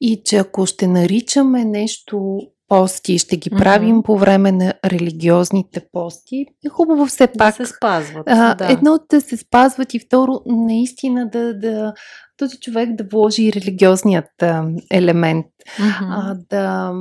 и 0.00 0.22
че 0.24 0.36
ако 0.36 0.66
ще 0.66 0.86
наричаме 0.86 1.64
нещо 1.64 2.40
пости, 2.70 3.18
ще 3.18 3.36
ги 3.36 3.50
правим 3.50 3.96
mm-hmm. 3.96 4.02
по 4.02 4.18
време 4.18 4.52
на 4.52 4.74
религиозните 4.84 5.82
пости. 5.92 6.46
Е 6.66 6.68
хубаво 6.68 7.06
все 7.06 7.26
пак. 7.26 7.58
Да 7.58 7.66
се 7.66 7.72
спазват. 7.72 8.24
А, 8.26 8.54
да. 8.54 8.72
Едно 8.72 8.98
да 9.10 9.20
се 9.20 9.36
спазват 9.36 9.94
и 9.94 9.98
второ, 9.98 10.40
наистина 10.46 11.28
да, 11.28 11.58
да 11.58 11.92
този 12.36 12.60
човек 12.60 12.94
да 12.94 13.04
вложи 13.12 13.52
религиозният 13.52 14.42
а, 14.42 14.64
елемент. 14.90 15.46
Mm-hmm. 15.78 16.06
А, 16.10 16.36
да 16.50 16.92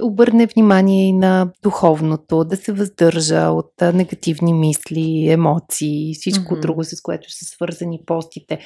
обърне 0.00 0.46
внимание 0.46 1.08
и 1.08 1.12
на 1.12 1.48
духовното, 1.62 2.44
да 2.44 2.56
се 2.56 2.72
въздържа 2.72 3.40
от 3.40 3.72
негативни 3.94 4.54
мисли, 4.54 5.28
емоции 5.28 6.14
всичко 6.14 6.54
mm-hmm. 6.54 6.60
друго, 6.60 6.84
с 6.84 7.02
което 7.02 7.30
са 7.30 7.44
свързани 7.44 8.00
постите. 8.06 8.58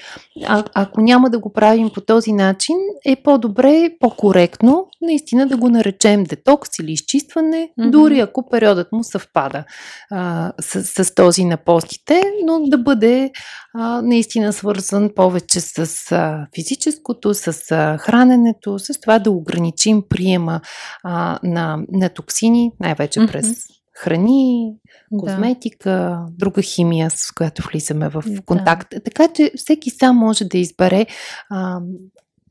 А, 0.47 0.65
ако 0.75 1.01
няма 1.01 1.31
да 1.31 1.39
го 1.39 1.53
правим 1.53 1.91
по 1.91 2.01
този 2.01 2.33
начин, 2.33 2.77
е 3.05 3.17
по-добре, 3.17 3.91
по-коректно, 4.01 4.87
наистина 5.03 5.47
да 5.47 5.57
го 5.57 5.69
наречем 5.69 6.25
детокс 6.25 6.79
или 6.79 6.93
изчистване, 6.93 7.71
mm-hmm. 7.81 7.91
дори 7.91 8.21
ако 8.21 8.49
периодът 8.49 8.93
му 8.93 9.05
съвпада 9.05 9.65
а, 10.11 10.53
с, 10.61 11.05
с 11.05 11.15
този 11.15 11.45
на 11.45 11.57
постите, 11.57 12.23
но 12.45 12.61
да 12.61 12.79
бъде 12.79 13.31
а, 13.75 14.03
наистина 14.03 14.53
свързан 14.53 15.11
повече 15.17 15.61
с 15.61 16.13
а, 16.13 16.47
физическото, 16.55 17.35
с 17.35 17.71
а, 17.71 17.99
храненето, 17.99 18.79
с 18.79 19.01
това 19.01 19.19
да 19.19 19.31
ограничим 19.31 20.03
приема 20.09 20.61
а, 21.05 21.16
на, 21.43 21.79
на 21.93 22.09
токсини, 22.09 22.73
най-вече 22.81 23.21
mm-hmm. 23.21 23.33
през 23.33 23.67
храни, 23.97 24.75
козметика, 25.19 25.91
да. 25.91 26.27
друга 26.31 26.63
химия, 26.63 27.11
с 27.11 27.33
която 27.33 27.63
влизаме 27.69 28.09
в 28.09 28.25
контакт. 28.47 28.91
Да. 28.91 29.01
Така 29.01 29.29
че 29.29 29.51
всеки 29.57 29.91
сам 29.91 30.17
може 30.17 30.45
да 30.45 30.59
избере 30.59 31.07
а, 31.51 31.81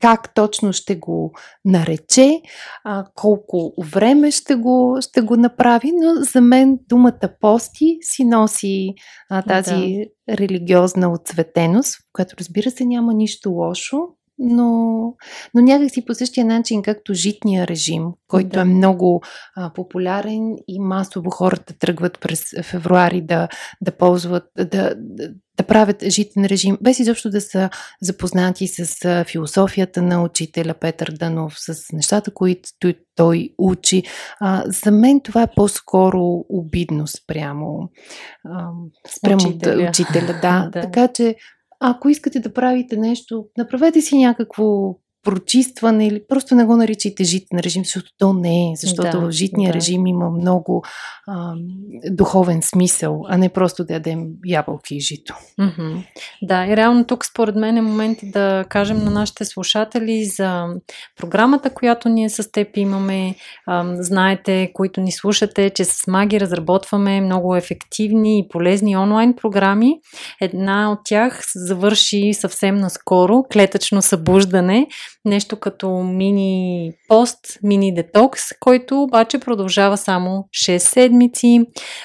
как 0.00 0.34
точно 0.34 0.72
ще 0.72 0.96
го 0.96 1.32
нарече, 1.64 2.40
а, 2.84 3.06
колко 3.14 3.72
време 3.78 4.30
ще 4.30 4.54
го, 4.54 4.98
ще 5.00 5.20
го 5.20 5.36
направи, 5.36 5.92
но 5.92 6.14
за 6.14 6.40
мен 6.40 6.78
думата 6.88 7.28
пости 7.40 7.98
си 8.00 8.24
носи 8.24 8.94
а, 9.30 9.42
тази 9.42 10.06
да. 10.28 10.36
религиозна 10.36 11.12
отцветеност, 11.12 11.94
в 11.94 11.98
която 12.12 12.36
разбира 12.38 12.70
се 12.70 12.84
няма 12.84 13.14
нищо 13.14 13.50
лошо, 13.50 13.98
но, 14.38 14.66
но 15.54 15.60
някакси 15.62 16.04
по 16.04 16.14
същия 16.14 16.46
начин, 16.46 16.82
както 16.82 17.14
житния 17.14 17.66
режим, 17.66 18.04
който 18.28 18.48
да. 18.48 18.60
е 18.60 18.64
много 18.64 19.22
а, 19.56 19.72
популярен 19.72 20.56
и 20.68 20.80
масово 20.80 21.30
хората 21.30 21.74
тръгват 21.78 22.20
през 22.20 22.44
февруари 22.62 23.20
да, 23.20 23.48
да 23.80 23.92
ползват, 23.92 24.44
да, 24.56 24.94
да, 24.96 25.28
да 25.56 25.62
правят 25.62 26.04
житен 26.08 26.44
режим, 26.44 26.78
без 26.80 26.98
изобщо 26.98 27.30
да 27.30 27.40
са 27.40 27.70
запознати 28.02 28.68
с 28.68 29.04
а, 29.04 29.24
философията 29.24 30.02
на 30.02 30.22
учителя 30.22 30.74
Петър 30.74 31.12
Данов, 31.12 31.54
с 31.56 31.92
нещата, 31.92 32.34
които 32.34 32.68
той 33.14 33.50
учи. 33.58 34.02
А, 34.40 34.64
за 34.66 34.90
мен 34.90 35.20
това 35.20 35.42
е 35.42 35.54
по-скоро 35.56 36.44
обидно 36.48 37.06
спрямо, 37.06 37.90
а, 38.44 38.68
спрямо 39.16 39.48
учителя. 39.48 39.88
учителя 39.88 40.38
да. 40.42 40.70
да. 40.72 40.80
Така 40.80 41.08
че 41.08 41.36
ако 41.80 42.08
искате 42.08 42.40
да 42.40 42.52
правите 42.52 42.96
нещо, 42.96 43.46
направете 43.58 44.00
си 44.00 44.18
някакво 44.18 44.94
прочистване 45.26 46.06
или 46.06 46.22
просто 46.28 46.54
не 46.54 46.64
го 46.64 46.76
наричайте 46.76 47.24
житен 47.24 47.58
режим, 47.58 47.84
защото 47.84 48.10
то 48.18 48.32
не 48.32 48.70
е, 48.70 48.72
защото 48.76 49.20
да, 49.20 49.26
в 49.26 49.30
житния 49.30 49.72
да. 49.72 49.74
режим 49.74 50.06
има 50.06 50.30
много 50.30 50.84
а, 51.26 51.54
духовен 52.10 52.62
смисъл, 52.62 53.22
а 53.28 53.38
не 53.38 53.48
просто 53.48 53.84
да 53.84 53.92
ядем 53.92 54.26
ябълки 54.46 54.96
и 54.96 55.00
жито. 55.00 55.34
Mm-hmm. 55.60 56.06
Да, 56.42 56.66
и 56.66 56.76
реално 56.76 57.04
тук 57.04 57.26
според 57.26 57.56
мен 57.56 57.76
е 57.76 57.82
момент 57.82 58.18
да 58.22 58.64
кажем 58.68 58.98
на 58.98 59.10
нашите 59.10 59.44
слушатели 59.44 60.24
за 60.24 60.66
програмата, 61.16 61.70
която 61.70 62.08
ние 62.08 62.30
с 62.30 62.50
теб 62.52 62.76
имаме. 62.76 63.34
А, 63.66 63.84
знаете, 64.02 64.70
които 64.74 65.00
ни 65.00 65.12
слушате, 65.12 65.70
че 65.70 65.84
с 65.84 66.06
Маги 66.06 66.40
разработваме 66.40 67.20
много 67.20 67.56
ефективни 67.56 68.38
и 68.38 68.48
полезни 68.48 68.96
онлайн 68.96 69.34
програми. 69.34 69.94
Една 70.40 70.92
от 70.92 70.98
тях 71.04 71.42
завърши 71.54 72.34
съвсем 72.34 72.76
наскоро, 72.76 73.42
клетъчно 73.52 74.02
събуждане, 74.02 74.86
нещо 75.26 75.56
като 75.56 75.90
мини 75.90 76.92
пост, 77.08 77.38
мини 77.62 77.94
детокс, 77.94 78.42
който 78.60 79.02
обаче 79.02 79.38
продължава 79.38 79.96
само 79.96 80.44
6 80.66 80.78
седмици. 80.78 81.60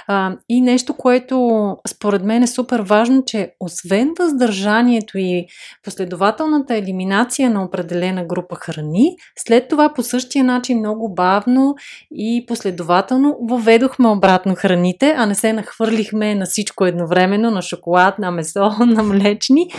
А, 0.08 0.32
и 0.50 0.62
нещо, 0.62 0.94
което 0.94 1.76
според 1.88 2.24
мен 2.24 2.44
е 2.44 2.48
супер 2.48 2.80
важно, 2.80 3.24
че 3.26 3.52
освен 3.60 4.10
въздържанието 4.20 5.18
и 5.18 5.46
последователната 5.84 6.76
елиминация 6.76 7.50
на 7.50 7.64
определена 7.64 8.26
група 8.26 8.56
храни, 8.56 9.16
след 9.40 9.68
това 9.68 9.94
по 9.94 10.04
същия 10.04 10.44
начин 10.44 10.80
много 10.80 11.14
бавно 11.14 11.76
и 12.16 12.46
последователно 12.48 13.38
въведохме 13.42 14.08
обратно 14.08 14.56
храните, 14.56 15.16
а 15.18 15.26
не 15.26 15.36
се 15.36 15.54
нахвърлихме 15.54 16.36
на 16.36 16.46
всичко 16.46 16.86
едновременно, 16.86 17.52
на 17.52 17.62
шоколад, 17.62 18.20
на 18.20 18.32
месо, 18.32 18.72
на 18.86 19.04
млечни. 19.04 19.70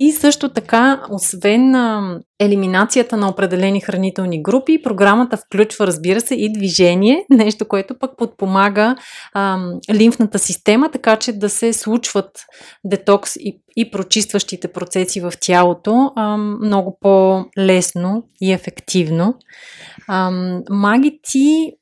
И 0.00 0.12
също 0.12 0.48
така, 0.48 1.02
освен 1.10 1.74
а, 1.74 2.20
елиминацията 2.86 3.16
на 3.16 3.28
определени 3.28 3.80
хранителни 3.80 4.42
групи. 4.42 4.82
Програмата 4.82 5.36
включва, 5.36 5.86
разбира 5.86 6.20
се, 6.20 6.34
и 6.34 6.52
движение, 6.52 7.26
нещо, 7.30 7.68
което 7.68 7.98
пък 7.98 8.16
подпомага 8.16 8.96
а, 9.32 9.58
лимфната 9.94 10.38
система, 10.38 10.90
така 10.90 11.16
че 11.16 11.32
да 11.32 11.48
се 11.48 11.72
случват 11.72 12.30
детокс 12.84 13.36
и, 13.36 13.60
и 13.76 13.90
прочистващите 13.90 14.68
процеси 14.68 15.20
в 15.20 15.32
тялото 15.40 16.12
а, 16.16 16.36
много 16.36 16.98
по-лесно 17.00 18.24
и 18.40 18.52
ефективно. 18.52 19.34
А, 20.08 20.30
маги 20.70 21.20
ти 21.22 21.72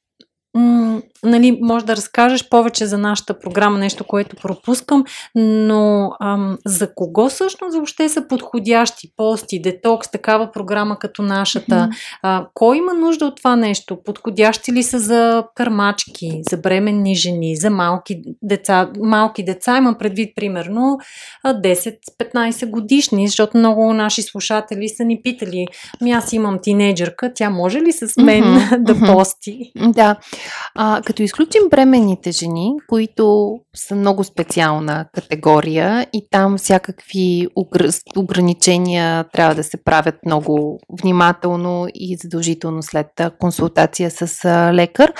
м- 0.55 1.03
нали, 1.25 1.59
може 1.63 1.85
да 1.85 1.97
разкажеш 1.97 2.49
повече 2.49 2.87
за 2.87 2.99
нашата 2.99 3.39
програма, 3.39 3.79
нещо, 3.79 4.05
което 4.05 4.37
пропускам, 4.37 5.05
но 5.35 6.13
ам, 6.21 6.59
за 6.67 6.95
кого 6.95 7.29
всъщност 7.29 7.75
въобще 7.75 8.09
са 8.09 8.29
подходящи 8.29 9.09
пости, 9.17 9.63
детокс, 9.63 10.11
такава 10.11 10.53
програма 10.53 10.99
като 10.99 11.23
нашата? 11.23 11.75
Mm-hmm. 11.75 12.19
А, 12.23 12.47
кой 12.55 12.77
има 12.77 12.95
нужда 12.95 13.27
от 13.27 13.37
това 13.37 13.57
нещо? 13.57 13.99
Подходящи 14.05 14.73
ли 14.73 14.83
са 14.83 14.99
за 14.99 15.45
кърмачки, 15.55 16.43
за 16.51 16.57
бременни 16.57 17.15
жени, 17.15 17.57
за 17.57 17.71
малки 17.71 18.23
деца? 18.43 18.91
Малки 19.03 19.45
деца 19.45 19.77
имам 19.77 19.95
предвид 19.99 20.33
примерно 20.37 20.99
10-15 21.47 22.71
годишни, 22.71 23.29
защото 23.29 23.59
много 23.59 23.93
наши 23.93 24.23
слушатели 24.23 24.89
са 24.89 25.05
ни 25.05 25.23
питали, 25.23 25.67
ми 26.03 26.13
аз 26.13 26.33
имам 26.33 26.59
тинейджърка, 26.63 27.33
тя 27.35 27.51
може 27.51 27.81
ли 27.81 27.93
с 27.93 28.17
мен 28.17 28.45
mm-hmm. 28.45 28.79
да 28.83 29.13
пости? 29.13 29.73
Да. 29.77 30.17
А, 30.75 31.01
като 31.15 31.23
изключим 31.23 31.63
бременните 31.71 32.33
жени, 32.33 32.73
които 32.89 33.57
са 33.77 33.95
много 33.95 34.25
специална 34.25 35.07
категория 35.15 36.07
и 36.13 36.29
там 36.31 36.59
всякакви 36.59 37.49
ограничения 38.17 39.25
трябва 39.33 39.55
да 39.55 39.65
се 39.65 39.85
правят 39.85 40.15
много 40.27 40.81
внимателно 41.03 41.87
и 41.95 42.17
задължително 42.17 42.83
след 42.83 43.07
консултация 43.39 44.11
с 44.11 44.45
лекар. 44.73 45.13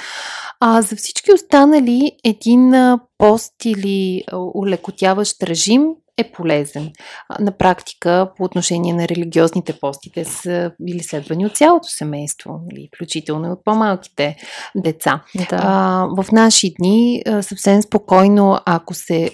А 0.67 0.83
за 0.83 0.97
всички 0.97 1.33
останали 1.33 2.13
един 2.25 2.73
пост 3.19 3.65
или 3.65 4.25
улекотяващ 4.55 5.43
режим 5.43 5.87
е 6.19 6.33
полезен. 6.33 6.93
На 7.41 7.53
практика, 7.53 8.33
по 8.37 8.45
отношение 8.45 8.95
на 8.95 9.09
религиозните 9.09 9.73
пости, 9.81 10.13
те 10.15 10.25
са 10.25 10.73
били 10.81 11.03
следвани 11.03 11.47
от 11.47 11.57
цялото 11.57 11.89
семейство, 11.89 12.61
нали, 12.71 12.89
включително 12.95 13.49
и 13.49 13.51
от 13.51 13.65
по-малките 13.65 14.37
деца. 14.77 15.25
Да. 15.35 15.61
А, 15.63 16.07
в 16.23 16.33
наши 16.33 16.75
дни 16.79 17.23
съвсем 17.41 17.83
спокойно, 17.83 18.59
ако 18.67 18.95
се 18.95 19.31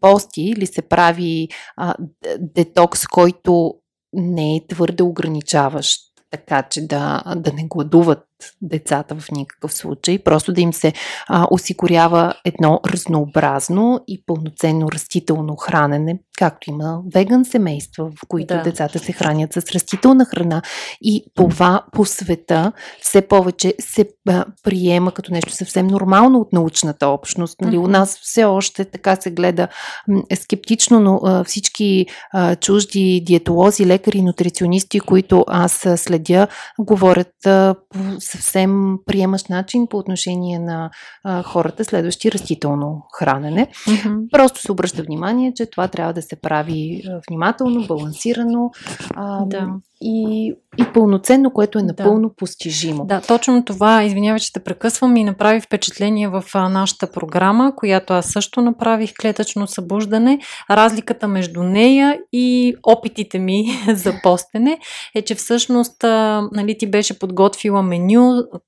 пости 0.00 0.42
или 0.42 0.66
се 0.66 0.82
прави 0.82 1.48
а, 1.76 1.94
детокс, 2.38 3.06
който 3.06 3.74
не 4.12 4.56
е 4.56 4.66
твърде 4.66 5.02
ограничаващ, 5.02 6.00
така 6.30 6.62
че 6.62 6.86
да, 6.86 7.22
да 7.36 7.52
не 7.52 7.66
гладуват 7.66 8.24
децата 8.62 9.14
в 9.14 9.30
никакъв 9.30 9.74
случай, 9.74 10.18
просто 10.18 10.52
да 10.52 10.60
им 10.60 10.72
се 10.72 10.92
а, 11.28 11.46
осигурява 11.50 12.34
едно 12.44 12.80
разнообразно 12.86 14.00
и 14.08 14.22
пълноценно 14.26 14.92
растително 14.92 15.56
хранене, 15.56 16.18
както 16.38 16.70
има 16.70 17.00
веган 17.14 17.44
семейства, 17.44 18.10
в 18.10 18.28
които 18.28 18.54
да. 18.54 18.62
децата 18.62 18.98
се 18.98 19.12
хранят 19.12 19.52
с 19.52 19.56
растителна 19.56 20.24
храна 20.24 20.62
и 21.02 21.24
това 21.34 21.84
по 21.92 22.04
света 22.04 22.72
все 23.00 23.22
повече 23.22 23.74
се 23.80 24.08
а, 24.28 24.44
приема 24.62 25.12
като 25.12 25.32
нещо 25.32 25.52
съвсем 25.52 25.86
нормално 25.86 26.40
от 26.40 26.52
научната 26.52 27.08
общност. 27.08 27.60
Нали? 27.60 27.78
У 27.78 27.86
нас 27.86 28.18
все 28.22 28.44
още 28.44 28.84
така 28.84 29.16
се 29.16 29.30
гледа 29.30 29.68
м, 30.08 30.22
скептично, 30.34 31.00
но 31.00 31.20
а, 31.24 31.44
всички 31.44 32.06
а, 32.32 32.56
чужди 32.56 33.22
диетолози, 33.26 33.86
лекари, 33.86 34.22
нутриционисти, 34.22 35.00
които 35.00 35.44
аз 35.48 35.86
следя, 35.96 36.48
говорят 36.78 37.46
а, 37.46 37.74
по 37.90 38.20
съвсем 38.24 38.98
приемащ 39.06 39.48
начин 39.48 39.86
по 39.86 39.96
отношение 39.96 40.58
на 40.58 40.90
а, 41.24 41.42
хората, 41.42 41.84
следващи 41.84 42.32
растително 42.32 43.06
хранене. 43.18 43.68
Mm-hmm. 43.72 44.30
Просто 44.30 44.60
се 44.60 44.72
обръща 44.72 45.02
внимание, 45.02 45.52
че 45.56 45.66
това 45.66 45.88
трябва 45.88 46.12
да 46.12 46.22
се 46.22 46.36
прави 46.36 47.02
внимателно, 47.28 47.86
балансирано. 47.86 48.70
А, 49.14 49.44
да 49.44 49.68
и, 50.06 50.52
и 50.78 50.84
пълноценно, 50.94 51.50
което 51.50 51.78
е 51.78 51.82
напълно 51.82 52.28
да. 52.28 52.34
постижимо. 52.34 53.04
Да, 53.04 53.20
точно 53.20 53.64
това, 53.64 54.02
извинявай, 54.02 54.40
че 54.40 54.52
те 54.52 54.60
прекъсвам, 54.60 55.16
и 55.16 55.24
направи 55.24 55.60
впечатление 55.60 56.28
в 56.28 56.44
а, 56.54 56.68
нашата 56.68 57.12
програма, 57.12 57.72
която 57.76 58.12
аз 58.12 58.26
също 58.26 58.60
направих 58.60 59.12
клетъчно 59.20 59.66
събуждане. 59.66 60.38
Разликата 60.70 61.28
между 61.28 61.62
нея 61.62 62.18
и 62.32 62.74
опитите 62.82 63.38
ми 63.38 63.64
за 63.88 64.14
постене 64.22 64.78
е, 65.14 65.22
че 65.22 65.34
всъщност 65.34 66.04
а, 66.04 66.48
нали, 66.52 66.78
ти 66.78 66.90
беше 66.90 67.18
подготвила 67.18 67.82
меню 67.82 68.13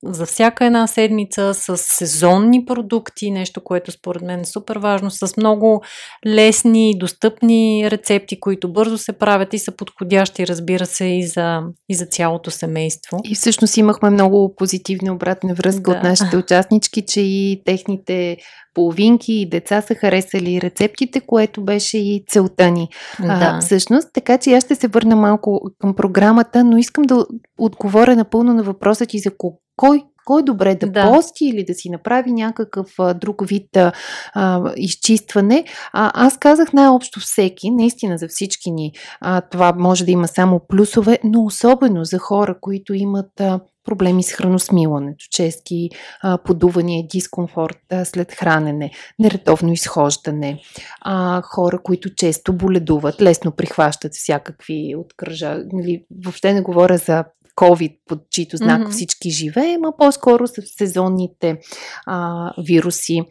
за 0.04 0.26
всяка 0.26 0.64
една 0.64 0.86
седмица 0.86 1.54
с 1.54 1.76
сезонни 1.76 2.64
продукти, 2.64 3.30
нещо, 3.30 3.60
което 3.64 3.92
според 3.92 4.22
мен 4.22 4.40
е 4.40 4.44
супер 4.44 4.76
важно, 4.76 5.10
с 5.10 5.36
много 5.36 5.82
лесни, 6.26 6.98
достъпни 6.98 7.90
рецепти, 7.90 8.40
които 8.40 8.72
бързо 8.72 8.98
се 8.98 9.12
правят 9.12 9.54
и 9.54 9.58
са 9.58 9.76
подходящи, 9.76 10.46
разбира 10.46 10.86
се, 10.86 11.04
и 11.04 11.26
за, 11.26 11.60
и 11.88 11.94
за 11.94 12.06
цялото 12.06 12.50
семейство. 12.50 13.18
И 13.24 13.34
всъщност 13.34 13.76
имахме 13.76 14.10
много 14.10 14.54
позитивни 14.56 15.10
обратна 15.10 15.54
връзка 15.54 15.90
да. 15.90 15.96
от 15.96 16.02
нашите 16.02 16.36
участнички, 16.36 17.04
че 17.06 17.20
и 17.20 17.62
техните 17.64 18.36
половинки 18.76 19.32
и 19.32 19.48
деца 19.48 19.80
са 19.82 19.94
харесали 19.94 20.60
рецептите, 20.60 21.20
което 21.20 21.64
беше 21.64 21.98
и 21.98 22.24
целта 22.28 22.70
ни. 22.70 22.88
Да. 23.20 23.26
А, 23.28 23.60
всъщност, 23.60 24.08
така 24.12 24.38
че 24.38 24.52
аз 24.52 24.64
ще 24.64 24.74
се 24.74 24.88
върна 24.88 25.16
малко 25.16 25.60
към 25.80 25.94
програмата, 25.94 26.64
но 26.64 26.76
искам 26.76 27.04
да 27.04 27.26
отговоря 27.58 28.16
напълно 28.16 28.54
на 28.54 28.62
въпроса 28.62 29.06
ти 29.06 29.18
за 29.18 29.30
кой 29.76 30.02
Кой 30.26 30.40
е 30.40 30.44
добре 30.44 30.74
да, 30.74 30.90
да. 30.90 31.12
пости 31.12 31.44
или 31.44 31.64
да 31.64 31.74
си 31.74 31.90
направи 31.90 32.32
някакъв 32.32 32.94
друг 33.14 33.48
вид 33.48 33.76
а, 33.76 33.92
а, 34.34 34.72
изчистване? 34.76 35.64
А, 35.92 36.26
аз 36.26 36.38
казах 36.38 36.72
най-общо 36.72 37.20
всеки, 37.20 37.70
наистина 37.70 38.18
за 38.18 38.28
всички 38.28 38.70
ни 38.70 38.92
а, 39.20 39.40
това 39.40 39.72
може 39.72 40.04
да 40.04 40.10
има 40.10 40.28
само 40.28 40.60
плюсове, 40.68 41.18
но 41.24 41.44
особено 41.44 42.04
за 42.04 42.18
хора, 42.18 42.56
които 42.60 42.94
имат 42.94 43.40
а, 43.40 43.60
проблеми 43.86 44.22
с 44.22 44.32
храносмилането, 44.32 45.24
чести 45.30 45.90
а, 46.22 46.38
подувания, 46.38 47.04
дискомфорт 47.12 47.78
а, 47.92 48.04
след 48.04 48.32
хранене, 48.32 48.90
нередовно 49.18 49.72
изхождане, 49.72 50.60
а, 51.00 51.42
хора, 51.42 51.78
които 51.82 52.14
често 52.14 52.52
боледуват, 52.52 53.22
лесно 53.22 53.52
прихващат 53.52 54.14
всякакви 54.14 54.94
откръжа. 54.98 55.58
Нали, 55.72 56.04
въобще 56.24 56.52
не 56.52 56.60
говоря 56.60 56.98
за 56.98 57.24
COVID, 57.56 57.96
под 58.08 58.18
чието 58.30 58.56
знак 58.56 58.82
mm-hmm. 58.82 58.90
всички 58.90 59.30
живеем, 59.30 59.84
а 59.84 59.92
по-скоро 59.98 60.46
са 60.46 60.62
сезонните 60.62 61.58
а, 62.06 62.52
вируси. 62.58 63.22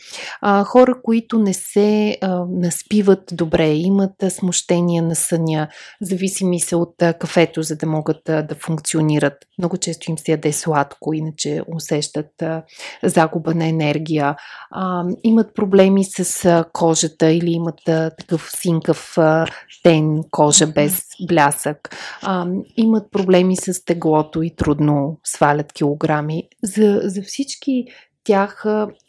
А, 0.42 0.64
хора, 0.64 1.02
които 1.04 1.40
не 1.40 1.54
се 1.54 2.18
а, 2.22 2.46
наспиват 2.50 3.24
добре, 3.32 3.74
имат 3.74 4.24
а, 4.24 4.30
смущения 4.30 5.04
на 5.04 5.16
съня, 5.16 5.68
зависими 6.02 6.60
са 6.60 6.78
от 6.78 7.02
а, 7.02 7.14
кафето, 7.14 7.62
за 7.62 7.76
да 7.76 7.88
могат 7.88 8.30
а, 8.30 8.42
да 8.42 8.56
функционират. 8.56 9.34
Много 9.58 9.78
често 9.78 10.12
им 10.12 10.18
се 10.18 10.32
яде 10.32 10.54
сладко, 10.54 11.14
иначе 11.14 11.62
усещат 11.76 12.42
а, 12.42 12.64
загуба 13.04 13.54
на 13.54 13.68
енергия. 13.68 14.36
А, 14.72 15.04
имат 15.24 15.56
проблеми 15.56 16.04
с 16.04 16.46
а, 16.46 16.66
кожата 16.74 17.32
или 17.32 17.52
имат 17.52 17.90
а, 17.90 18.12
такъв 18.18 18.52
синкав 18.58 19.18
а, 19.18 19.46
тен 19.84 20.24
кожа 20.32 20.68
без 20.68 21.02
блясък. 21.28 21.96
А, 22.22 22.48
имат 22.78 23.12
проблеми 23.12 23.58
с 23.58 23.86
теглото 24.16 24.42
и 24.42 24.56
трудно 24.56 25.18
свалят 25.24 25.74
килограми. 25.74 26.44
За, 26.64 27.02
за 27.04 27.22
всички 27.22 27.86
тях 28.24 28.66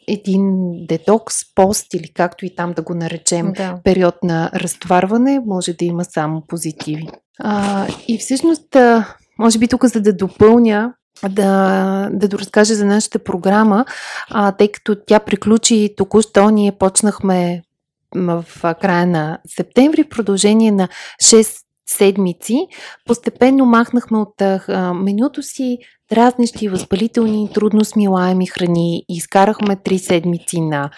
един 0.07 0.71
детокс, 0.87 1.35
пост 1.55 1.93
или 1.93 2.07
както 2.13 2.45
и 2.45 2.55
там 2.55 2.73
да 2.73 2.81
го 2.81 2.93
наречем, 2.93 3.53
да. 3.53 3.79
период 3.83 4.15
на 4.23 4.51
разтоварване, 4.53 5.39
може 5.45 5.73
да 5.73 5.85
има 5.85 6.05
само 6.05 6.43
позитиви. 6.47 7.07
А, 7.39 7.87
и 8.07 8.17
всъщност, 8.17 8.77
може 9.39 9.59
би 9.59 9.67
тук 9.67 9.85
за 9.85 10.01
да 10.01 10.13
допълня, 10.13 10.93
да, 11.29 12.09
да 12.11 12.27
доразкажа 12.27 12.75
за 12.75 12.85
нашата 12.85 13.19
програма, 13.19 13.85
а, 14.29 14.51
тъй 14.51 14.71
като 14.71 14.95
тя 15.07 15.19
приключи 15.19 15.93
току-що, 15.97 16.49
ние 16.49 16.71
почнахме 16.71 17.63
в 18.15 18.45
края 18.81 19.07
на 19.07 19.37
септември, 19.47 20.03
продължение 20.03 20.71
на 20.71 20.87
6 21.23 21.66
седмици, 21.89 22.67
постепенно 23.05 23.65
махнахме 23.65 24.17
от 24.17 24.41
а, 24.41 24.93
менюто 24.93 25.43
си 25.43 25.77
дразнещи, 26.09 26.69
възпалителни, 26.69 27.49
трудно 27.53 27.85
смилаеми 27.85 28.47
храни 28.47 29.05
и 29.09 29.15
изкарахме 29.15 29.75
три 29.75 29.99
седмици 29.99 30.61
на 30.61 30.89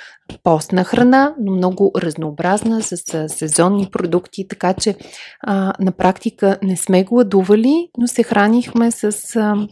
постна 0.44 0.84
храна, 0.84 1.36
но 1.40 1.52
много 1.52 1.92
разнообразна, 1.98 2.82
с 2.82 3.14
а, 3.14 3.30
сезонни 3.30 3.90
продукти, 3.92 4.48
така 4.48 4.74
че 4.74 4.96
а, 5.42 5.74
на 5.80 5.92
практика 5.92 6.58
не 6.64 6.78
сме 6.78 7.04
гладували, 7.04 7.90
но 7.98 8.08
се 8.08 8.24
хранихме 8.24 8.92
с 8.92 9.36
а, 9.36 9.68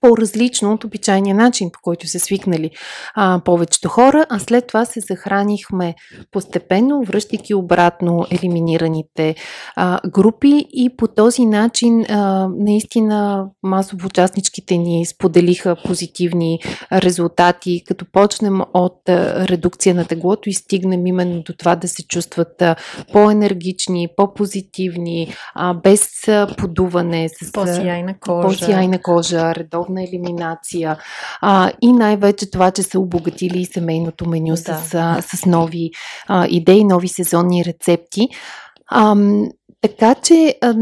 по-различно 0.00 0.72
от 0.72 0.84
обичайния 0.84 1.34
начин, 1.34 1.70
по 1.72 1.78
който 1.82 2.08
са 2.08 2.18
свикнали 2.18 2.70
а, 3.14 3.40
повечето 3.44 3.88
хора, 3.88 4.26
а 4.28 4.38
след 4.38 4.66
това 4.66 4.84
се 4.84 5.00
захранихме 5.00 5.94
постепенно, 6.30 7.02
връщайки 7.04 7.54
обратно 7.54 8.26
елиминираните 8.30 9.34
а, 9.76 10.00
групи 10.08 10.66
и 10.70 10.96
по 10.96 11.08
този 11.08 11.46
начин 11.46 12.04
а, 12.08 12.48
наистина 12.58 13.46
масово 13.62 14.06
участничките 14.06 14.76
ни 14.76 15.06
споделиха 15.06 15.76
позитивни 15.84 16.60
резултати, 16.92 17.82
като 17.86 18.04
почнем 18.12 18.60
от 18.74 19.08
а, 19.08 19.48
редукция 19.48 19.94
на 19.94 20.04
теглото 20.04 20.48
и 20.48 20.54
стигнем 20.54 21.06
именно 21.06 21.42
до 21.42 21.52
това 21.52 21.76
да 21.76 21.88
се 21.88 22.06
чувстват 22.06 22.62
а, 22.62 22.76
по-енергични, 23.12 24.08
по-позитивни, 24.16 25.34
а, 25.54 25.74
без 25.74 26.08
подуване, 26.58 27.28
с 27.28 27.52
по-сияйна 27.52 28.14
кожа, 28.20 28.48
по-сияйна 28.48 29.02
кожа 29.02 29.54
редовно 29.54 29.85
здравна 29.86 30.02
елиминация 30.04 30.98
а, 31.40 31.72
и 31.82 31.92
най-вече 31.92 32.50
това, 32.50 32.70
че 32.70 32.82
са 32.82 33.00
обогатили 33.00 33.64
семейното 33.64 34.28
меню 34.28 34.54
да. 34.54 34.56
с, 34.56 34.94
а, 34.94 35.22
с 35.22 35.46
нови 35.46 35.90
а, 36.26 36.46
идеи, 36.50 36.84
нови 36.84 37.08
сезонни 37.08 37.64
рецепти. 37.64 38.28
А, 38.90 39.16
така 39.80 40.14
че 40.14 40.58
а, 40.62 40.74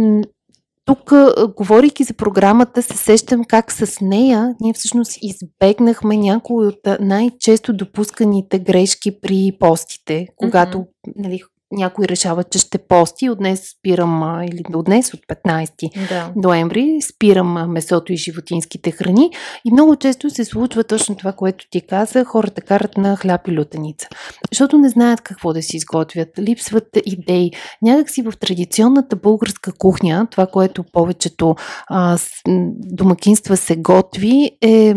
тук, 0.85 1.13
говорейки 1.57 2.05
за 2.05 2.15
програмата, 2.15 2.83
се 2.83 2.97
сещам 2.97 3.45
как 3.45 3.73
с 3.73 4.01
нея 4.01 4.55
ние 4.61 4.73
всъщност 4.73 5.19
избегнахме 5.23 6.17
някои 6.17 6.67
от 6.67 6.81
най-често 7.01 7.73
допусканите 7.73 8.59
грешки 8.59 9.21
при 9.21 9.53
постите, 9.61 10.27
когато 10.37 10.79
mm-hmm. 10.79 11.13
нали, 11.17 11.43
някой 11.75 12.05
решава, 12.09 12.45
че 12.45 12.59
ще 12.59 12.79
пости. 12.79 13.31
От 13.31 13.39
днес 13.39 13.71
спирам, 13.79 14.43
или 14.45 14.63
от 14.75 14.85
днес, 14.85 15.15
от 15.15 15.21
15 15.21 16.09
да. 16.09 16.33
ноември, 16.37 16.99
спирам 17.03 17.73
месото 17.73 18.13
и 18.13 18.17
животинските 18.17 18.91
храни. 18.91 19.31
И 19.65 19.73
много 19.73 19.97
често 19.97 20.31
се 20.31 20.45
случва 20.45 20.85
точно 20.85 21.17
това, 21.17 21.33
което 21.33 21.67
ти 21.71 21.81
каза. 21.81 22.25
Хората 22.25 22.61
карат 22.61 22.97
на 22.97 23.17
хляб 23.17 23.49
и 23.49 23.59
лютеница. 23.59 24.09
Защото 24.53 24.79
не 24.79 24.89
знаят 24.89 25.21
какво 25.21 25.53
да 25.53 25.63
си 25.63 25.77
изготвят. 25.77 26.29
Липсват 26.39 26.89
идеи. 27.07 27.51
Някакси 27.83 28.23
в 28.23 28.33
традиционната 28.41 29.17
българска 29.17 29.73
кухня, 29.73 30.27
това, 30.31 30.47
което 30.47 30.85
повечето 30.93 31.55
а, 31.87 32.19
с, 32.19 32.31
домакинства 32.79 33.57
се 33.57 33.77
готви, 33.77 34.51
е, 34.61 34.95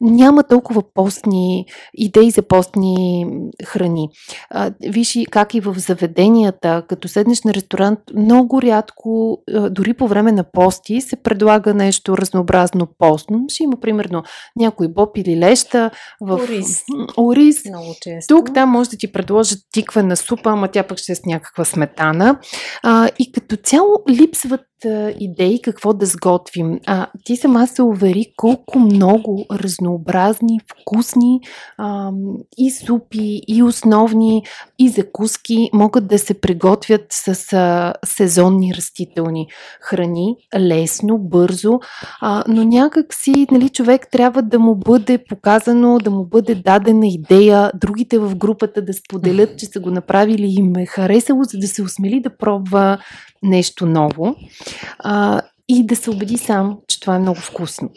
няма 0.00 0.42
толкова 0.42 0.82
постни 0.94 1.66
идеи 1.94 2.30
за 2.30 2.42
постни 2.42 3.26
храни. 3.64 4.08
А, 4.50 4.70
виж 4.88 5.18
как 5.30 5.54
и 5.54 5.60
в 5.60 5.74
заведенията, 5.92 6.82
като 6.88 7.08
седнеш 7.08 7.42
на 7.42 7.54
ресторант, 7.54 7.98
много 8.16 8.62
рядко, 8.62 9.38
дори 9.70 9.94
по 9.94 10.08
време 10.08 10.32
на 10.32 10.44
пости, 10.52 11.00
се 11.00 11.16
предлага 11.16 11.74
нещо 11.74 12.18
разнообразно 12.18 12.88
постно. 12.98 13.44
Ще 13.48 13.62
има 13.62 13.76
примерно 13.80 14.22
някой 14.56 14.88
боб 14.88 15.16
или 15.16 15.38
леща 15.38 15.90
в 16.20 16.34
ориз. 16.34 16.82
ориз. 17.18 17.64
Много 17.68 17.94
често. 18.00 18.34
Тук 18.34 18.54
там 18.54 18.68
може 18.68 18.90
да 18.90 18.96
ти 18.96 19.12
предложат 19.12 19.58
тиква 19.72 20.02
супа, 20.16 20.50
ама 20.50 20.68
тя 20.68 20.82
пък 20.82 20.98
ще 20.98 21.12
е 21.12 21.14
с 21.14 21.24
някаква 21.26 21.64
сметана. 21.64 22.38
А, 22.82 23.08
и 23.18 23.32
като 23.32 23.56
цяло 23.56 24.02
липсват 24.10 24.60
идеи 25.20 25.62
какво 25.62 25.92
да 25.92 26.06
сготвим. 26.06 26.80
А, 26.86 27.06
ти 27.24 27.36
сама 27.36 27.66
се 27.66 27.82
увери 27.82 28.26
колко 28.36 28.78
много 28.78 29.46
разнообразни, 29.52 30.60
вкусни 30.70 31.40
а, 31.78 32.10
и 32.58 32.70
супи, 32.70 33.40
и 33.48 33.62
основни, 33.62 34.42
и 34.78 34.88
закуски 34.88 35.70
могат 35.72 36.06
да 36.06 36.18
се 36.18 36.40
приготвят 36.40 37.06
с 37.10 37.52
а, 37.52 37.94
сезонни 38.04 38.74
растителни 38.74 39.46
храни, 39.80 40.36
лесно, 40.58 41.18
бързо, 41.18 41.80
а, 42.20 42.44
но 42.48 42.64
някак 42.64 43.14
си 43.14 43.46
нали, 43.50 43.68
човек 43.68 44.08
трябва 44.10 44.42
да 44.42 44.58
му 44.58 44.74
бъде 44.74 45.18
показано, 45.28 45.98
да 45.98 46.10
му 46.10 46.24
бъде 46.24 46.54
дадена 46.54 47.06
идея, 47.06 47.70
другите 47.74 48.18
в 48.18 48.36
групата 48.36 48.82
да 48.82 48.92
споделят, 48.92 49.58
че 49.58 49.66
са 49.66 49.80
го 49.80 49.90
направили 49.90 50.46
и 50.46 50.54
им 50.58 50.76
е 50.76 50.86
харесало, 50.86 51.42
за 51.42 51.58
да 51.58 51.68
се 51.68 51.82
осмели 51.82 52.20
да 52.20 52.36
пробва 52.36 52.98
нещо 53.42 53.86
ново. 53.86 54.36
А, 54.98 55.40
и 55.68 55.86
да 55.86 55.96
се 55.96 56.10
убеди 56.10 56.38
сам, 56.38 56.78
че 56.88 57.00
това 57.00 57.16
е 57.16 57.18
много 57.18 57.40
вкусно. 57.40 57.90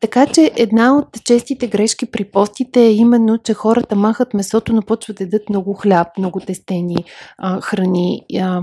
Така 0.00 0.26
че 0.26 0.52
една 0.56 0.96
от 0.96 1.24
честите 1.24 1.66
грешки 1.66 2.10
при 2.10 2.24
постите 2.24 2.80
е 2.80 2.92
именно, 2.92 3.38
че 3.38 3.54
хората 3.54 3.96
махат 3.96 4.34
месото, 4.34 4.72
но 4.72 4.82
почват 4.82 5.16
да 5.16 5.24
ядат 5.24 5.48
много 5.48 5.74
хляб, 5.74 6.08
много 6.18 6.40
тестени 6.40 6.96
а, 7.38 7.60
храни. 7.60 8.20
А, 8.40 8.62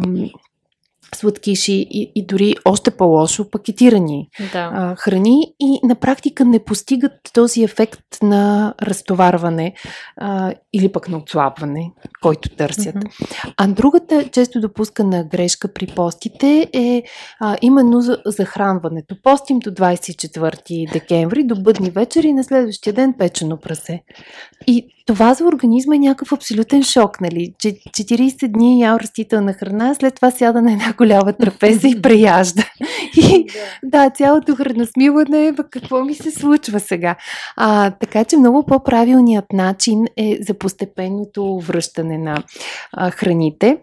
сладкиши 1.16 1.74
и, 1.74 2.12
и 2.16 2.26
дори 2.26 2.56
още 2.66 2.92
по-лошо 2.92 3.50
пакетирани 3.50 4.30
да. 4.54 4.72
а, 4.74 4.96
храни 4.96 5.54
и 5.60 5.80
на 5.84 5.96
практика 5.96 6.46
не 6.46 6.64
постигат 6.64 7.12
този 7.34 7.64
ефект 7.64 8.00
на 8.24 8.74
разтоварване 8.82 9.74
а, 10.18 10.54
или 10.74 10.92
пък 10.92 11.10
на 11.10 11.18
отслабване, 11.18 11.92
който 12.22 12.50
търсят. 12.50 12.96
Mm-hmm. 12.96 13.54
А 13.58 13.68
другата 13.68 14.30
често 14.32 14.62
допускана 14.62 15.24
грешка 15.24 15.74
при 15.74 15.88
постите 15.88 16.70
е 16.74 17.04
а, 17.40 17.58
именно 17.62 18.02
за 18.02 18.18
захранването. 18.26 19.16
Постим 19.24 19.60
до 19.60 19.72
24 19.72 20.92
декември, 20.92 21.44
до 21.44 21.62
бъдни 21.62 21.90
вечери 21.90 22.28
и 22.28 22.34
на 22.34 22.44
следващия 22.44 22.94
ден 22.94 23.14
печено 23.18 23.58
прасе. 23.58 24.04
И 24.68 24.88
това 25.12 25.34
за 25.34 25.46
организма 25.46 25.96
е 25.96 26.00
някакъв 26.00 26.34
абсолютен 26.34 26.84
шок, 26.84 27.22
нали? 27.22 27.54
40 27.60 28.48
дни 28.48 28.80
ял 28.80 28.98
растителна 28.98 29.54
храна, 29.54 29.96
след 29.96 30.16
това 30.16 30.32
сяда 30.32 30.62
на 30.62 30.72
една 30.72 30.94
голяма 30.98 31.34
трапеза 31.34 31.88
и 31.88 32.02
преяжда. 32.02 32.64
И 33.18 33.46
да, 33.84 34.10
цялото 34.10 34.56
храносмиване, 34.56 35.54
какво 35.72 36.04
ми 36.04 36.14
се 36.14 36.32
случва 36.32 36.80
сега? 36.80 37.16
А, 37.58 37.92
така 37.92 38.26
че 38.26 38.38
много 38.38 38.66
по-правилният 38.66 39.46
начин 39.54 40.06
е 40.18 40.38
за 40.42 40.54
постепенното 40.54 41.60
връщане 41.60 42.18
на 42.18 42.44
а, 42.94 43.12
храните 43.12 43.78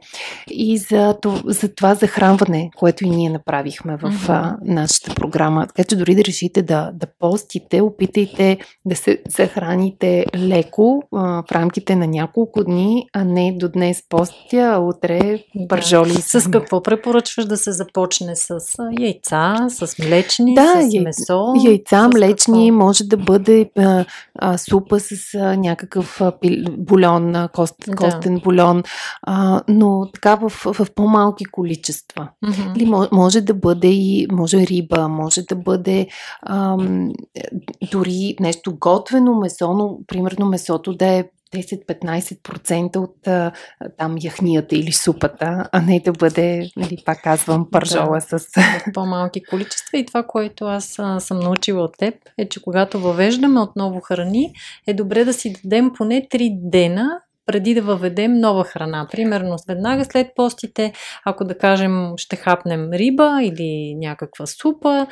и 0.51 0.79
за, 0.79 1.17
за 1.45 1.75
това 1.75 1.95
захранване, 1.95 2.71
което 2.77 3.05
и 3.05 3.11
ние 3.11 3.31
направихме 3.31 3.97
в 3.97 4.13
а, 4.29 4.57
нашата 4.65 5.15
програма. 5.15 5.67
Така 5.67 5.85
че 5.85 5.97
дори 5.97 6.15
да 6.15 6.25
решите 6.25 6.63
да, 6.63 6.91
да 6.95 7.07
постите, 7.19 7.81
опитайте 7.81 8.59
да 8.85 8.97
се 8.97 9.19
захраните 9.29 10.25
леко 10.37 11.03
а, 11.19 11.43
в 11.49 11.53
рамките 11.53 11.97
на 11.97 12.07
няколко 12.07 12.65
дни, 12.65 13.07
а 13.13 13.25
не 13.25 13.57
до 13.59 13.69
днес 13.69 14.03
постя, 14.09 14.79
утре 14.83 15.45
бържоли. 15.69 16.13
Да. 16.13 16.23
С 16.23 16.51
какво 16.51 16.83
препоръчваш 16.83 17.47
да 17.47 17.57
се 17.57 17.73
започне? 17.73 18.37
С 18.37 18.59
яйца, 19.01 19.67
с 19.69 19.99
млечни, 19.99 20.55
да, 20.55 20.83
с 20.83 21.01
месо? 21.05 21.53
Яйца, 21.65 22.09
млечни, 22.09 22.69
какво? 22.69 22.85
може 22.85 23.05
да 23.05 23.17
бъде 23.17 23.71
а, 23.79 24.05
а, 24.39 24.59
супа 24.59 25.01
с 25.01 25.35
а, 25.35 25.57
някакъв 25.57 26.21
а, 26.21 26.33
бульон, 26.79 27.37
а, 27.37 27.49
кост, 27.49 27.75
да. 27.89 27.97
костен 27.97 28.41
бульон, 28.45 28.83
а, 29.23 29.63
но 29.69 30.11
така 30.15 30.35
в, 30.35 30.49
в 30.49 30.87
по-малки 30.95 31.45
количества. 31.45 32.29
Mm-hmm. 32.45 32.77
Или 32.77 32.91
може 33.13 33.41
да 33.41 33.55
бъде 33.55 33.89
и 33.89 34.27
може 34.33 34.57
риба, 34.57 35.09
може 35.09 35.43
да 35.43 35.57
бъде 35.57 36.07
ам, 36.47 37.13
дори 37.93 38.37
нещо 38.41 38.77
готвено 38.81 39.35
месо, 39.35 39.73
но 39.73 39.99
примерно 40.07 40.47
месото 40.47 40.93
да 40.99 41.07
е 41.07 41.25
10-15% 41.55 42.97
от 42.97 43.27
а, 43.27 43.53
там 43.99 44.17
яхнията 44.21 44.77
или 44.77 44.93
супата, 44.93 45.69
а 45.73 45.81
не 45.81 46.01
да 46.01 46.13
бъде, 46.13 46.71
нали, 46.77 46.97
пак 47.05 47.23
казвам, 47.23 47.69
пържола 47.71 48.19
да, 48.31 48.39
с... 48.39 48.47
по-малки 48.95 49.43
количества. 49.45 49.99
И 49.99 50.07
това, 50.07 50.23
което 50.23 50.65
аз 50.65 50.99
а, 50.99 51.21
съм 51.21 51.41
научила 51.41 51.83
от 51.85 51.99
теб, 51.99 52.15
е, 52.39 52.49
че 52.49 52.63
когато 52.63 53.01
въвеждаме 53.01 53.61
отново 53.61 54.01
храни, 54.01 54.53
е 54.87 54.95
добре 54.95 55.25
да 55.25 55.33
си 55.33 55.55
дадем 55.65 55.91
поне 55.97 56.29
3 56.33 56.71
дена 56.71 57.21
преди 57.49 57.75
да 57.75 57.83
въведем 57.83 58.33
нова 58.35 58.65
храна. 58.65 59.09
Примерно, 59.13 59.57
веднага 59.69 60.05
след 60.05 60.27
постите, 60.37 60.93
ако 61.25 61.45
да 61.45 61.59
кажем 61.59 62.13
ще 62.17 62.37
хапнем 62.37 62.93
риба 62.93 63.39
или 63.43 63.95
някаква 63.95 64.47
супа, 64.47 65.07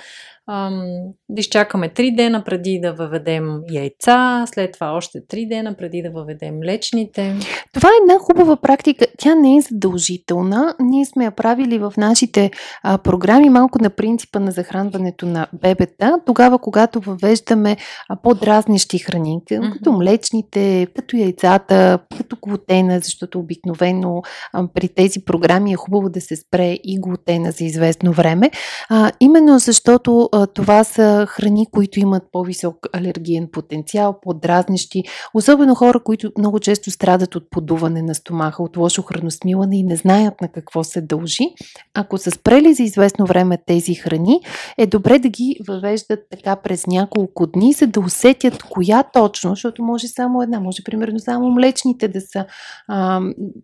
да 0.48 1.40
изчакаме 1.40 1.88
3 1.88 2.16
дена 2.16 2.44
преди 2.44 2.80
да 2.82 2.92
въведем 2.92 3.60
яйца, 3.70 4.44
след 4.46 4.72
това 4.72 4.92
още 4.92 5.18
3 5.18 5.48
дена 5.48 5.74
преди 5.74 6.02
да 6.02 6.10
въведем 6.10 6.58
млечните. 6.58 7.36
Това 7.72 7.88
е 7.88 8.00
една 8.02 8.18
хубава 8.18 8.56
практика. 8.56 9.06
Тя 9.18 9.34
не 9.34 9.56
е 9.56 9.60
задължителна. 9.60 10.74
Ние 10.80 11.04
сме 11.04 11.24
я 11.24 11.30
правили 11.30 11.78
в 11.78 11.92
нашите 11.96 12.50
а, 12.82 12.98
програми 12.98 13.50
малко 13.50 13.82
на 13.82 13.90
принципа 13.90 14.38
на 14.38 14.50
захранването 14.50 15.26
на 15.26 15.46
бебета, 15.62 16.20
тогава 16.26 16.58
когато 16.58 17.00
въвеждаме 17.00 17.76
а, 18.08 18.16
по-дразнещи 18.16 18.98
храни, 18.98 19.40
като 19.72 19.92
млечните, 19.92 20.86
като 20.96 21.16
яйцата, 21.16 21.98
като 22.18 22.36
глутена, 22.42 23.00
защото 23.00 23.38
обикновено 23.38 24.22
а, 24.52 24.68
при 24.74 24.88
тези 24.88 25.24
програми 25.24 25.72
е 25.72 25.76
хубаво 25.76 26.08
да 26.08 26.20
се 26.20 26.36
спре 26.36 26.72
и 26.84 27.00
глутена 27.00 27.50
за 27.50 27.64
известно 27.64 28.12
време. 28.12 28.50
А, 28.88 29.12
именно 29.20 29.58
защото 29.58 30.28
това 30.54 30.84
са 30.84 31.26
храни, 31.28 31.66
които 31.72 32.00
имат 32.00 32.22
по-висок 32.32 32.86
алергиен 32.92 33.48
потенциал, 33.52 34.20
по-дразнещи, 34.22 35.02
особено 35.34 35.74
хора, 35.74 36.00
които 36.00 36.32
много 36.38 36.60
често 36.60 36.90
страдат 36.90 37.34
от 37.34 37.50
подуване 37.50 38.02
на 38.02 38.14
стомаха, 38.14 38.62
от 38.62 38.76
лошо 38.76 39.02
храносмилане 39.02 39.78
и 39.78 39.82
не 39.82 39.96
знаят 39.96 40.40
на 40.40 40.48
какво 40.48 40.84
се 40.84 41.00
дължи. 41.00 41.54
Ако 41.94 42.18
са 42.18 42.30
спрели 42.30 42.74
за 42.74 42.82
известно 42.82 43.26
време 43.26 43.58
тези 43.66 43.94
храни, 43.94 44.40
е 44.78 44.86
добре 44.86 45.18
да 45.18 45.28
ги 45.28 45.56
въвеждат 45.68 46.20
така 46.30 46.56
през 46.56 46.86
няколко 46.86 47.46
дни, 47.46 47.72
за 47.72 47.86
да 47.86 48.00
усетят 48.00 48.62
коя 48.62 49.02
точно, 49.02 49.50
защото 49.50 49.82
може 49.82 50.08
само 50.08 50.42
една, 50.42 50.60
може 50.60 50.84
примерно 50.84 51.18
само 51.18 51.50
млечните 51.50 52.08
да 52.08 52.20
са, 52.20 52.44
а, 52.88 53.20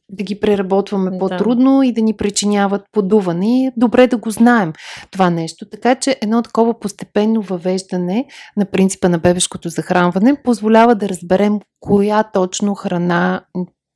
да 0.08 0.24
ги 0.24 0.40
преработваме 0.40 1.18
по-трудно 1.18 1.78
да. 1.78 1.86
и 1.86 1.92
да 1.92 2.02
ни 2.02 2.16
причиняват 2.16 2.82
подуване. 2.92 3.72
Добре 3.76 4.06
да 4.06 4.16
го 4.16 4.30
знаем 4.30 4.72
това 5.10 5.30
нещо. 5.30 5.66
Така 5.70 5.94
че 5.94 6.16
едно 6.22 6.42
такова 6.42 6.61
такова 6.62 6.80
постепенно 6.80 7.42
въвеждане 7.42 8.26
на 8.56 8.64
принципа 8.64 9.08
на 9.08 9.18
бебешкото 9.18 9.68
захранване 9.68 10.42
позволява 10.42 10.94
да 10.94 11.08
разберем 11.08 11.60
коя 11.80 12.22
точно 12.22 12.74
храна 12.74 13.44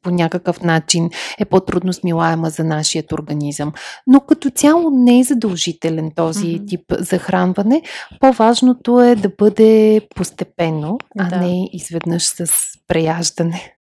по 0.03 0.11
някакъв 0.11 0.63
начин 0.63 1.11
е 1.39 1.45
по-трудно 1.45 1.93
смилаема 1.93 2.51
за 2.51 2.65
нашия 2.65 3.05
организъм. 3.13 3.73
Но 4.07 4.21
като 4.21 4.51
цяло 4.51 4.91
не 4.91 5.21
е 5.21 5.25
задължителен 5.25 6.11
този 6.17 6.47
mm-hmm. 6.47 6.69
тип 6.69 6.81
захранване. 6.99 7.83
По-важното 8.21 9.01
е 9.01 9.15
да 9.15 9.29
бъде 9.39 10.01
постепенно, 10.15 10.99
а 11.19 11.29
да. 11.29 11.37
не 11.37 11.69
изведнъж 11.73 12.25
с 12.25 12.47
преяждане. 12.89 13.76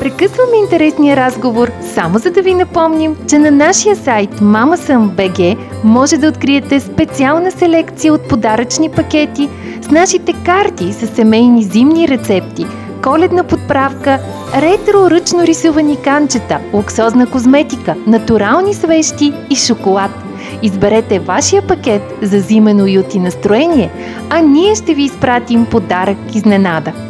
Прекъсваме 0.00 0.56
интересния 0.56 1.16
разговор 1.16 1.70
само 1.94 2.18
за 2.18 2.30
да 2.30 2.42
ви 2.42 2.54
напомним, 2.54 3.16
че 3.28 3.38
на 3.38 3.50
нашия 3.50 3.96
сайт 3.96 4.30
mamasam.bg 4.30 5.56
може 5.84 6.16
да 6.16 6.28
откриете 6.28 6.80
специална 6.80 7.50
селекция 7.50 8.14
от 8.14 8.28
подаръчни 8.28 8.90
пакети 8.90 9.48
с 9.82 9.90
нашите 9.90 10.32
карти 10.32 10.92
с 10.92 11.06
семейни 11.06 11.62
зимни 11.62 12.08
рецепти, 12.08 12.66
коледна 13.02 13.44
подправка, 13.44 14.18
ретро 14.54 15.10
ръчно 15.10 15.42
рисувани 15.42 15.96
канчета, 15.96 16.58
луксозна 16.72 17.26
козметика, 17.26 17.94
натурални 18.06 18.74
свещи 18.74 19.32
и 19.50 19.56
шоколад. 19.56 20.10
Изберете 20.62 21.18
вашия 21.18 21.62
пакет 21.66 22.02
за 22.22 22.40
зимено 22.40 22.86
юти 22.86 23.18
настроение, 23.18 23.90
а 24.30 24.40
ние 24.40 24.74
ще 24.74 24.94
ви 24.94 25.02
изпратим 25.02 25.66
подарък 25.66 26.18
изненада– 26.34 26.92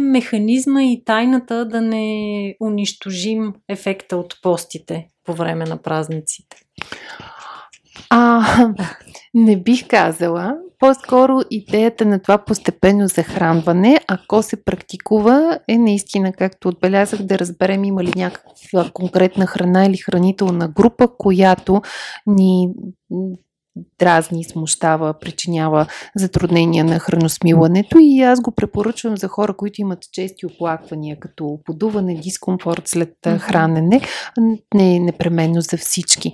механизма 0.00 0.82
и 0.82 1.02
тайната 1.04 1.64
да 1.64 1.80
не 1.80 2.56
унищожим 2.60 3.54
ефекта 3.68 4.16
от 4.16 4.34
постите 4.42 5.06
по 5.24 5.34
време 5.34 5.64
на 5.64 5.76
празниците? 5.76 6.56
А, 8.10 8.44
не 9.34 9.56
бих 9.56 9.88
казала. 9.88 10.56
По-скоро 10.78 11.40
идеята 11.50 12.04
на 12.04 12.18
това 12.18 12.38
постепенно 12.38 13.08
захранване, 13.08 14.00
ако 14.08 14.42
се 14.42 14.64
практикува, 14.64 15.58
е 15.68 15.78
наистина, 15.78 16.32
както 16.32 16.68
отбелязах, 16.68 17.22
да 17.22 17.38
разберем 17.38 17.84
има 17.84 18.04
ли 18.04 18.12
някаква 18.16 18.90
конкретна 18.92 19.46
храна 19.46 19.86
или 19.86 19.96
хранителна 19.96 20.68
група, 20.68 21.08
която 21.18 21.82
ни 22.26 22.68
дразни, 23.98 24.44
смущава, 24.44 25.14
причинява 25.20 25.86
затруднения 26.16 26.84
на 26.84 26.98
храносмилането 26.98 27.98
и 28.00 28.22
аз 28.22 28.40
го 28.40 28.50
препоръчвам 28.50 29.16
за 29.16 29.28
хора, 29.28 29.56
които 29.56 29.80
имат 29.80 29.98
чести 30.12 30.46
оплаквания, 30.46 31.20
като 31.20 31.58
подуване, 31.64 32.14
дискомфорт 32.14 32.88
след 32.88 33.12
хранене, 33.38 34.00
не 34.74 35.00
непременно 35.00 35.60
за 35.60 35.76
всички. 35.76 36.32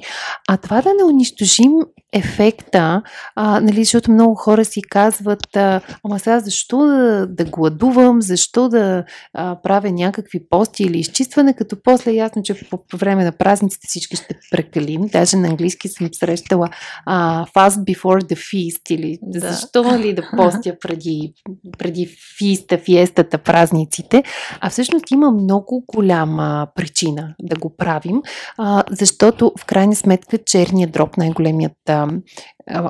А 0.49 0.57
това 0.57 0.83
да 0.83 0.89
не 0.95 1.05
унищожим 1.05 1.73
ефекта, 2.13 3.03
а, 3.37 3.61
нали, 3.61 3.85
защото 3.85 4.11
много 4.11 4.35
хора 4.35 4.65
си 4.65 4.83
казват, 4.83 5.57
а, 5.57 5.81
ама 6.05 6.19
сега 6.19 6.41
защо 6.41 6.87
да, 6.87 7.27
да 7.27 7.45
гладувам, 7.45 8.23
защо 8.23 8.69
да 8.69 9.05
а, 9.35 9.57
правя 9.63 9.91
някакви 9.91 10.41
пости 10.51 10.83
или 10.83 10.99
изчистване, 10.99 11.55
като 11.55 11.77
после 11.85 12.11
е 12.11 12.15
ясно, 12.15 12.43
че 12.43 12.69
по, 12.71 12.87
по 12.87 12.97
време 12.97 13.25
на 13.25 13.33
празниците 13.33 13.87
всички 13.89 14.17
ще 14.17 14.39
прекалим. 14.51 15.07
Даже 15.07 15.37
на 15.37 15.49
английски 15.49 15.89
съм 15.89 16.09
срещала 16.13 16.69
а, 17.07 17.30
fast 17.55 17.85
before 17.85 18.23
the 18.23 18.37
feast 18.37 18.91
или 18.91 19.19
да. 19.23 19.41
защо 19.41 19.99
ли 19.99 20.15
да 20.15 20.23
постя 20.37 20.77
преди, 20.81 21.33
преди 21.79 22.17
фиста, 22.39 22.79
фиестата, 22.79 23.39
празниците. 23.39 24.23
А 24.61 24.71
всъщност 24.71 25.11
има 25.11 25.31
много 25.31 25.85
голяма 25.95 26.67
причина 26.75 27.35
да 27.43 27.57
го 27.57 27.77
правим, 27.77 28.23
а, 28.59 28.85
защото 28.91 29.53
в 29.59 29.65
крайна 29.65 29.97
сметка 29.97 30.39
черният 30.47 30.93
дроб, 30.93 31.17
най-големият 31.17 31.73
а, 31.89 32.09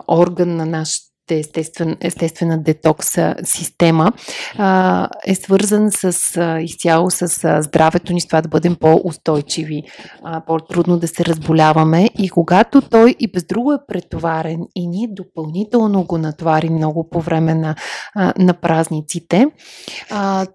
орган 0.09 0.57
на 0.57 0.66
нашата 0.66 1.10
естествен, 1.34 1.96
естествена 2.00 2.62
детокса 2.62 3.34
система 3.44 4.12
а, 4.58 5.08
е 5.26 5.34
свързан 5.34 5.90
с 5.90 6.36
а, 6.36 6.60
изцяло 6.60 7.10
с 7.10 7.44
а, 7.44 7.62
здравето 7.62 8.12
ни, 8.12 8.20
с 8.20 8.26
това 8.26 8.42
да 8.42 8.48
бъдем 8.48 8.76
по-устойчиви, 8.80 9.82
а, 10.24 10.44
по-трудно 10.46 10.98
да 10.98 11.08
се 11.08 11.24
разболяваме. 11.24 12.08
И 12.18 12.30
когато 12.30 12.80
той 12.80 13.14
и 13.20 13.32
без 13.32 13.44
друго 13.44 13.72
е 13.72 13.86
претоварен 13.88 14.60
и 14.74 14.88
ние 14.88 15.08
допълнително 15.10 16.04
го 16.04 16.18
натварим 16.18 16.74
много 16.74 17.08
по 17.10 17.20
време 17.20 17.54
на, 17.54 17.74
а, 18.14 18.32
на 18.38 18.54
празниците, 18.54 19.46
а, 20.10 20.46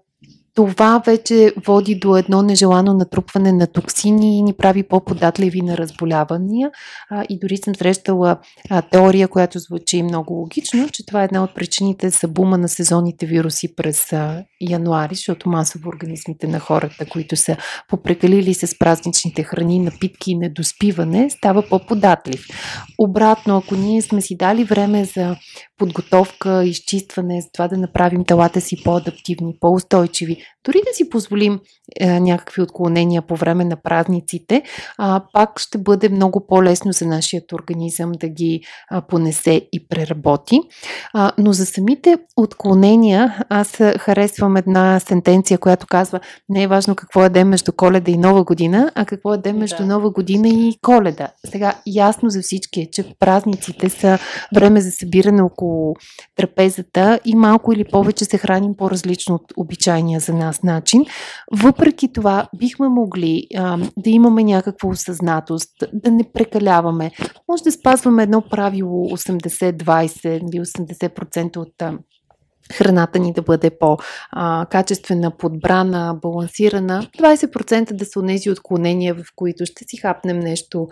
това 0.56 1.02
вече 1.06 1.52
води 1.66 1.94
до 1.94 2.16
едно 2.16 2.42
нежелано 2.42 2.94
натрупване 2.94 3.52
на 3.52 3.66
токсини 3.66 4.38
и 4.38 4.42
ни 4.42 4.52
прави 4.52 4.82
по-податливи 4.82 5.62
на 5.62 5.76
разболявания. 5.76 6.70
А, 7.10 7.24
и 7.28 7.38
дори 7.38 7.56
съм 7.56 7.74
срещала 7.74 8.38
а, 8.70 8.82
теория, 8.82 9.28
която 9.28 9.58
звучи 9.58 10.02
много 10.02 10.34
логично, 10.34 10.88
че 10.92 11.06
това 11.06 11.22
е 11.22 11.24
една 11.24 11.44
от 11.44 11.54
причините 11.54 12.10
за 12.10 12.28
бума 12.28 12.58
на 12.58 12.68
сезонните 12.68 13.26
вируси 13.26 13.74
през 13.74 14.12
а, 14.12 14.44
януари, 14.60 15.14
защото 15.14 15.48
масово 15.48 15.88
организмите 15.88 16.46
на 16.46 16.60
хората, 16.60 17.06
които 17.06 17.36
са 17.36 17.56
попрекалили 17.88 18.54
с 18.54 18.78
празничните 18.78 19.42
храни, 19.42 19.78
напитки 19.78 20.30
и 20.30 20.38
недоспиване, 20.38 21.30
става 21.30 21.62
по-податлив. 21.68 22.46
Обратно, 22.98 23.56
ако 23.56 23.74
ние 23.74 24.02
сме 24.02 24.20
си 24.20 24.36
дали 24.36 24.64
време 24.64 25.04
за 25.04 25.36
подготовка, 25.78 26.64
изчистване, 26.64 27.40
за 27.40 27.48
това 27.52 27.68
да 27.68 27.76
направим 27.76 28.24
телата 28.24 28.60
си 28.60 28.76
по-адаптивни, 28.84 29.56
по-устойчиви, 29.60 30.36
дори 30.66 30.78
да 30.90 30.94
си 30.94 31.10
позволим 31.10 31.60
е, 32.00 32.20
някакви 32.20 32.62
отклонения 32.62 33.22
по 33.22 33.36
време 33.36 33.64
на 33.64 33.76
празниците, 33.76 34.62
а, 34.98 35.22
пак 35.32 35.60
ще 35.60 35.78
бъде 35.78 36.08
много 36.08 36.46
по-лесно 36.46 36.92
за 36.92 37.06
нашия 37.06 37.42
организъм 37.52 38.12
да 38.12 38.28
ги 38.28 38.60
а, 38.90 39.00
понесе 39.00 39.68
и 39.72 39.88
преработи. 39.88 40.60
А, 41.12 41.32
но 41.38 41.52
за 41.52 41.66
самите 41.66 42.18
отклонения, 42.36 43.44
аз 43.48 43.76
харесвам 43.98 44.56
една 44.56 45.00
сентенция, 45.00 45.58
която 45.58 45.86
казва, 45.86 46.20
не 46.48 46.62
е 46.62 46.66
важно 46.66 46.94
какво 46.94 47.24
е 47.24 47.28
ден 47.28 47.48
между 47.48 47.72
коледа 47.72 48.10
и 48.10 48.18
нова 48.18 48.44
година, 48.44 48.92
а 48.94 49.04
какво 49.04 49.34
е 49.34 49.38
ден 49.38 49.58
между 49.58 49.76
да. 49.76 49.86
нова 49.86 50.10
година 50.10 50.48
и 50.48 50.78
коледа. 50.82 51.28
Сега 51.50 51.74
ясно 51.86 52.30
за 52.30 52.42
всички 52.42 52.80
е, 52.80 52.90
че 52.90 53.14
празниците 53.18 53.88
са 53.88 54.18
време 54.54 54.80
за 54.80 54.90
събиране 54.90 55.42
около 55.42 55.94
трапезата 56.36 57.20
и 57.24 57.36
малко 57.36 57.72
или 57.72 57.84
повече 57.84 58.24
се 58.24 58.38
храним 58.38 58.74
по-различно 58.76 59.34
от 59.34 59.52
обичайния 59.56 60.20
за 60.20 60.32
нас 60.32 60.55
начин. 60.62 61.04
Въпреки 61.52 62.12
това, 62.12 62.48
бихме 62.58 62.88
могли 62.88 63.46
а, 63.56 63.78
да 63.96 64.10
имаме 64.10 64.44
някаква 64.44 64.88
осъзнатост, 64.88 65.70
да 65.92 66.10
не 66.10 66.24
прекаляваме. 66.32 67.10
Може 67.48 67.62
да 67.62 67.72
спазваме 67.72 68.22
едно 68.22 68.42
правило 68.50 69.08
80-20 69.10 70.26
или 70.26 70.60
80% 70.60 71.56
от 71.56 71.82
храната 72.72 73.18
ни 73.18 73.32
да 73.32 73.42
бъде 73.42 73.70
по-качествена, 73.70 75.30
подбрана, 75.30 76.18
балансирана. 76.22 77.02
20% 77.18 77.92
да 77.92 78.04
са 78.04 78.26
тези 78.26 78.50
отклонения, 78.50 79.14
в 79.14 79.24
които 79.36 79.66
ще 79.66 79.84
си 79.84 79.96
хапнем 79.96 80.38
нещо 80.38 80.88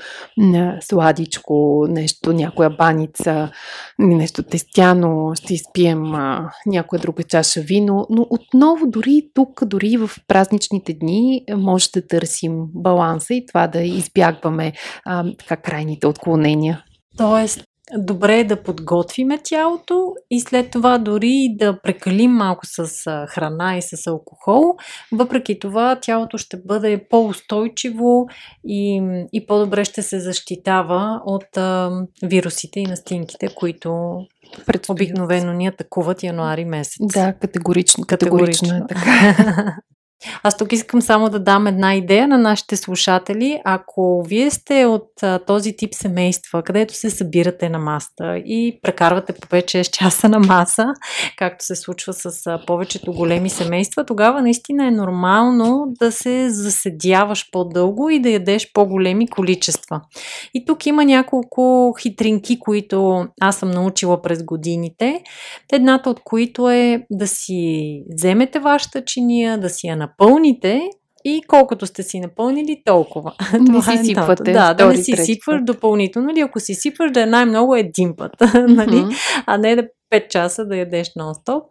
сладичко, 0.80 1.86
нещо, 1.88 2.32
някоя 2.32 2.70
баница, 2.70 3.50
нещо 3.98 4.42
тестяно, 4.42 5.32
ще 5.34 5.54
изпием 5.54 6.14
а, 6.14 6.50
някоя 6.66 7.00
друга 7.00 7.22
чаша 7.22 7.60
вино. 7.60 8.06
Но 8.10 8.26
отново, 8.30 8.86
дори 8.86 9.22
тук, 9.34 9.64
дори 9.64 9.96
в 9.96 10.10
празничните 10.28 10.92
дни, 10.92 11.44
може 11.56 11.90
да 11.94 12.06
търсим 12.06 12.64
баланса 12.74 13.34
и 13.34 13.46
това 13.46 13.66
да 13.66 13.82
избягваме 13.82 14.72
а, 15.04 15.24
така 15.38 15.56
крайните 15.56 16.06
отклонения. 16.06 16.84
Тоест, 17.16 17.64
добре 17.98 18.38
е 18.38 18.44
да 18.44 18.62
подготвиме 18.62 19.38
тялото 19.44 20.14
и 20.30 20.40
след 20.40 20.70
това 20.70 20.98
дори 20.98 21.48
да 21.58 21.80
прекалим 21.80 22.30
малко 22.30 22.66
с 22.66 22.86
храна 23.28 23.76
и 23.76 23.82
с 23.82 24.06
алкохол. 24.06 24.62
Въпреки 25.12 25.58
това 25.58 25.98
тялото 26.00 26.38
ще 26.38 26.56
бъде 26.56 27.06
по-устойчиво 27.10 28.26
и, 28.66 29.02
и 29.32 29.46
по-добре 29.46 29.84
ще 29.84 30.02
се 30.02 30.20
защитава 30.20 31.22
от 31.26 31.56
а, 31.56 31.90
вирусите 32.22 32.80
и 32.80 32.86
настинките, 32.86 33.48
които 33.54 34.18
Предстоят. 34.66 34.90
обикновено 35.00 35.52
ни 35.52 35.66
атакуват 35.66 36.22
януари 36.22 36.64
месец. 36.64 37.12
Да, 37.14 37.32
категорично. 37.32 38.04
Категорично, 38.06 38.68
категорично 38.68 38.76
е 38.76 38.86
така. 38.88 39.76
Аз 40.42 40.56
тук 40.56 40.72
искам 40.72 41.02
само 41.02 41.30
да 41.30 41.38
дам 41.38 41.66
една 41.66 41.94
идея 41.94 42.28
на 42.28 42.38
нашите 42.38 42.76
слушатели. 42.76 43.60
Ако 43.64 44.24
вие 44.28 44.50
сте 44.50 44.86
от 44.86 45.22
а, 45.22 45.38
този 45.38 45.76
тип 45.76 45.94
семейства, 45.94 46.62
където 46.62 46.94
се 46.94 47.10
събирате 47.10 47.68
на 47.68 47.78
маста 47.78 48.38
и 48.38 48.78
прекарвате 48.82 49.32
по 49.32 49.48
5-6 49.48 49.90
часа 49.90 50.28
на 50.28 50.38
маса, 50.38 50.86
както 51.36 51.64
се 51.64 51.76
случва 51.76 52.12
с 52.12 52.46
а, 52.46 52.60
повечето 52.66 53.12
големи 53.12 53.50
семейства, 53.50 54.06
тогава 54.06 54.42
наистина 54.42 54.86
е 54.86 54.90
нормално 54.90 55.86
да 56.00 56.12
се 56.12 56.50
заседяваш 56.50 57.50
по-дълго 57.50 58.10
и 58.10 58.20
да 58.20 58.30
ядеш 58.30 58.72
по-големи 58.72 59.28
количества. 59.28 60.00
И 60.54 60.64
тук 60.64 60.86
има 60.86 61.04
няколко 61.04 61.94
хитринки, 62.00 62.58
които 62.58 63.26
аз 63.40 63.56
съм 63.56 63.70
научила 63.70 64.22
през 64.22 64.42
годините. 64.42 65.22
Едната 65.72 66.10
от 66.10 66.20
които 66.24 66.70
е 66.70 67.06
да 67.10 67.26
си 67.26 68.02
вземете 68.14 68.58
вашата 68.58 69.04
чиния, 69.04 69.60
да 69.60 69.68
си 69.68 69.86
я 69.86 69.96
напълните 70.20 70.90
и 71.24 71.42
колкото 71.48 71.86
сте 71.86 72.02
си 72.02 72.20
напълнили, 72.20 72.82
толкова. 72.84 73.32
Не 73.60 73.82
си 73.82 73.92
е 73.92 74.04
сипвате. 74.04 74.52
Да, 74.52 74.74
да 74.74 74.86
не 74.86 74.96
си 74.96 75.16
сипваш 75.16 75.60
допълнително. 75.64 76.30
Или 76.30 76.40
ако 76.40 76.60
си 76.60 76.74
сипваш, 76.74 77.10
да 77.12 77.22
е 77.22 77.26
най-много 77.26 77.74
един 77.74 78.16
път. 78.16 78.32
нали? 78.68 79.04
А 79.46 79.58
не 79.58 79.76
да 79.76 79.82
5 80.12 80.28
часа 80.28 80.64
да 80.64 80.76
ядеш 80.76 81.08
нон-стоп. 81.08 81.62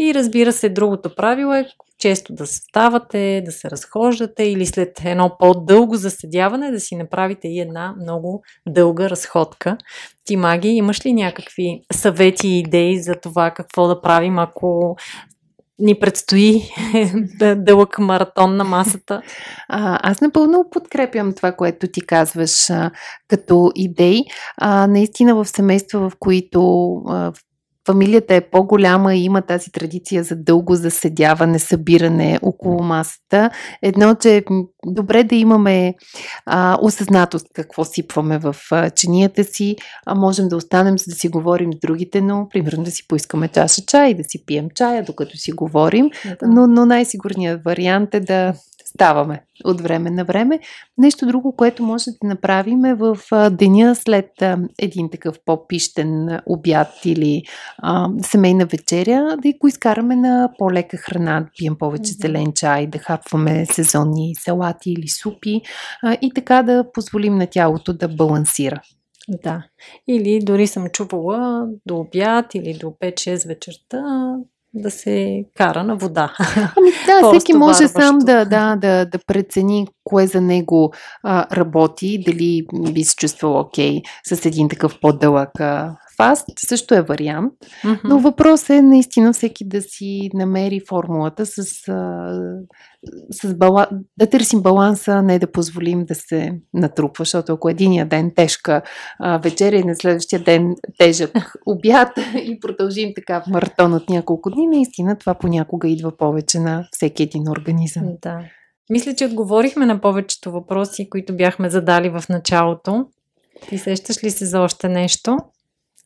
И 0.00 0.14
разбира 0.14 0.52
се, 0.52 0.68
другото 0.68 1.14
правило 1.14 1.54
е 1.54 1.66
често 1.98 2.34
да 2.34 2.46
ставате, 2.46 3.42
да 3.44 3.52
се 3.52 3.70
разхождате 3.70 4.44
или 4.44 4.66
след 4.66 5.04
едно 5.04 5.36
по-дълго 5.38 5.96
заседяване 5.96 6.70
да 6.70 6.80
си 6.80 6.96
направите 6.96 7.48
и 7.48 7.60
една 7.60 7.94
много 8.00 8.42
дълга 8.68 9.10
разходка. 9.10 9.76
Ти, 10.24 10.36
Маги, 10.36 10.68
имаш 10.68 11.06
ли 11.06 11.12
някакви 11.12 11.80
съвети 11.92 12.48
и 12.48 12.58
идеи 12.58 13.02
за 13.02 13.14
това 13.14 13.50
какво 13.50 13.88
да 13.88 14.00
правим, 14.00 14.38
ако 14.38 14.96
ни 15.82 15.98
предстои 15.98 16.62
дълъг 17.56 17.98
маратон 17.98 18.56
на 18.56 18.64
масата. 18.64 19.22
А, 19.68 20.10
аз 20.10 20.20
напълно 20.20 20.64
подкрепям 20.70 21.32
това, 21.32 21.52
което 21.52 21.86
ти 21.86 22.00
казваш 22.00 22.70
а, 22.70 22.90
като 23.28 23.72
идеи. 23.74 24.24
А, 24.58 24.86
наистина 24.86 25.34
в 25.34 25.44
семейства, 25.44 26.10
в 26.10 26.16
които 26.18 26.92
а, 27.08 27.32
фамилията 27.86 28.34
е 28.34 28.50
по-голяма 28.50 29.14
и 29.14 29.24
има 29.24 29.42
тази 29.42 29.72
традиция 29.72 30.24
за 30.24 30.36
дълго 30.36 30.74
заседяване, 30.74 31.58
събиране 31.58 32.38
около 32.42 32.82
масата. 32.82 33.50
Едно, 33.82 34.14
че 34.14 34.36
е 34.36 34.42
добре 34.86 35.24
да 35.24 35.34
имаме 35.34 35.94
а, 36.46 36.78
осъзнатост 36.82 37.46
какво 37.54 37.84
сипваме 37.84 38.38
в 38.38 38.56
а, 38.70 38.90
чинията 38.90 39.44
си, 39.44 39.76
а 40.06 40.14
можем 40.14 40.48
да 40.48 40.56
останем 40.56 40.98
за 40.98 41.04
да 41.08 41.14
си 41.14 41.28
говорим 41.28 41.72
с 41.72 41.78
другите, 41.78 42.20
но 42.20 42.48
примерно 42.50 42.84
да 42.84 42.90
си 42.90 43.08
поискаме 43.08 43.48
чаша 43.48 43.82
чай 43.86 44.14
да 44.14 44.24
си 44.24 44.46
пием 44.46 44.68
чая, 44.74 45.04
докато 45.04 45.36
си 45.36 45.52
говорим. 45.52 46.10
Но, 46.42 46.66
но 46.66 46.86
най-сигурният 46.86 47.64
вариант 47.64 48.14
е 48.14 48.20
да 48.20 48.54
ставаме 48.84 49.42
от 49.64 49.80
време 49.80 50.10
на 50.10 50.24
време. 50.24 50.60
Нещо 50.98 51.26
друго, 51.26 51.56
което 51.56 51.82
може 51.82 52.04
да 52.04 52.28
направим 52.28 52.84
е 52.84 52.94
в 52.94 53.18
деня 53.50 53.94
след 53.94 54.30
един 54.78 55.10
такъв 55.10 55.38
по-пищен 55.44 56.40
обяд 56.46 56.88
или 57.04 57.42
а, 57.78 58.08
семейна 58.22 58.66
вечеря, 58.66 59.36
да 59.42 59.52
го 59.60 59.68
изкараме 59.68 60.16
на 60.16 60.50
по-лека 60.58 60.96
храна, 60.96 61.40
да 61.40 61.46
пием 61.58 61.76
повече 61.78 62.12
зелен 62.12 62.52
чай, 62.54 62.86
да 62.86 62.98
хапваме 62.98 63.66
сезонни 63.66 64.34
салати 64.34 64.92
или 64.92 65.08
супи 65.08 65.60
а, 66.02 66.16
и 66.22 66.32
така 66.34 66.62
да 66.62 66.92
позволим 66.92 67.36
на 67.36 67.46
тялото 67.46 67.92
да 67.92 68.08
балансира. 68.08 68.80
Да. 69.28 69.62
Или 70.08 70.40
дори 70.42 70.66
съм 70.66 70.88
чувала 70.88 71.68
до 71.86 71.96
обяд 71.96 72.54
или 72.54 72.74
до 72.74 72.86
5-6 72.86 73.48
вечерта 73.48 74.36
да 74.74 74.90
се 74.90 75.44
кара 75.56 75.84
на 75.84 75.96
вода. 75.96 76.32
Ами 76.76 76.90
да, 77.06 77.32
всеки 77.32 77.52
може 77.52 77.88
сам 77.88 78.18
да, 78.18 78.44
да, 78.44 78.76
да, 78.76 79.04
да 79.04 79.18
прецени 79.26 79.86
кое 80.04 80.26
за 80.26 80.40
него 80.40 80.92
а, 81.22 81.56
работи, 81.56 82.24
дали 82.26 82.66
би 82.92 83.04
се 83.04 83.16
чувствал 83.16 83.60
окей 83.60 84.00
okay, 84.00 84.36
с 84.36 84.46
един 84.46 84.68
такъв 84.68 84.98
по-дълъг 85.00 85.60
а, 85.60 85.96
фаст, 86.22 86.46
също 86.58 86.94
е 86.94 87.02
вариант. 87.02 87.52
Mm-hmm. 87.84 88.00
Но 88.04 88.18
въпрос 88.18 88.70
е 88.70 88.82
наистина 88.82 89.32
всеки 89.32 89.68
да 89.68 89.82
си 89.82 90.30
намери 90.34 90.80
формулата 90.88 91.46
с, 91.46 91.62
с 93.30 93.54
бала... 93.54 93.88
да 94.18 94.26
търсим 94.30 94.62
баланса, 94.62 95.22
не 95.22 95.38
да 95.38 95.52
позволим 95.52 96.04
да 96.04 96.14
се 96.14 96.52
натрупва, 96.74 97.22
защото 97.22 97.52
ако 97.52 97.68
единия 97.68 98.06
ден 98.06 98.32
тежка 98.36 98.82
вечеря 99.42 99.76
и 99.76 99.84
на 99.84 99.94
следващия 99.94 100.42
ден 100.42 100.74
тежък 100.98 101.30
обяд 101.66 102.08
и 102.34 102.60
продължим 102.60 103.12
така 103.14 103.40
в 103.40 103.46
маратон 103.46 103.94
от 103.94 104.08
няколко 104.08 104.50
дни, 104.50 104.66
наистина 104.66 105.18
това 105.18 105.34
понякога 105.34 105.88
идва 105.88 106.16
повече 106.16 106.58
на 106.58 106.88
всеки 106.92 107.22
един 107.22 107.48
организъм. 107.48 108.04
Да. 108.22 108.40
Мисля, 108.90 109.14
че 109.14 109.26
отговорихме 109.26 109.86
на 109.86 110.00
повечето 110.00 110.52
въпроси, 110.52 111.10
които 111.10 111.36
бяхме 111.36 111.70
задали 111.70 112.10
в 112.10 112.24
началото. 112.28 113.06
Ти 113.68 113.78
сещаш 113.78 114.24
ли 114.24 114.30
се 114.30 114.46
за 114.46 114.60
още 114.60 114.88
нещо? 114.88 115.36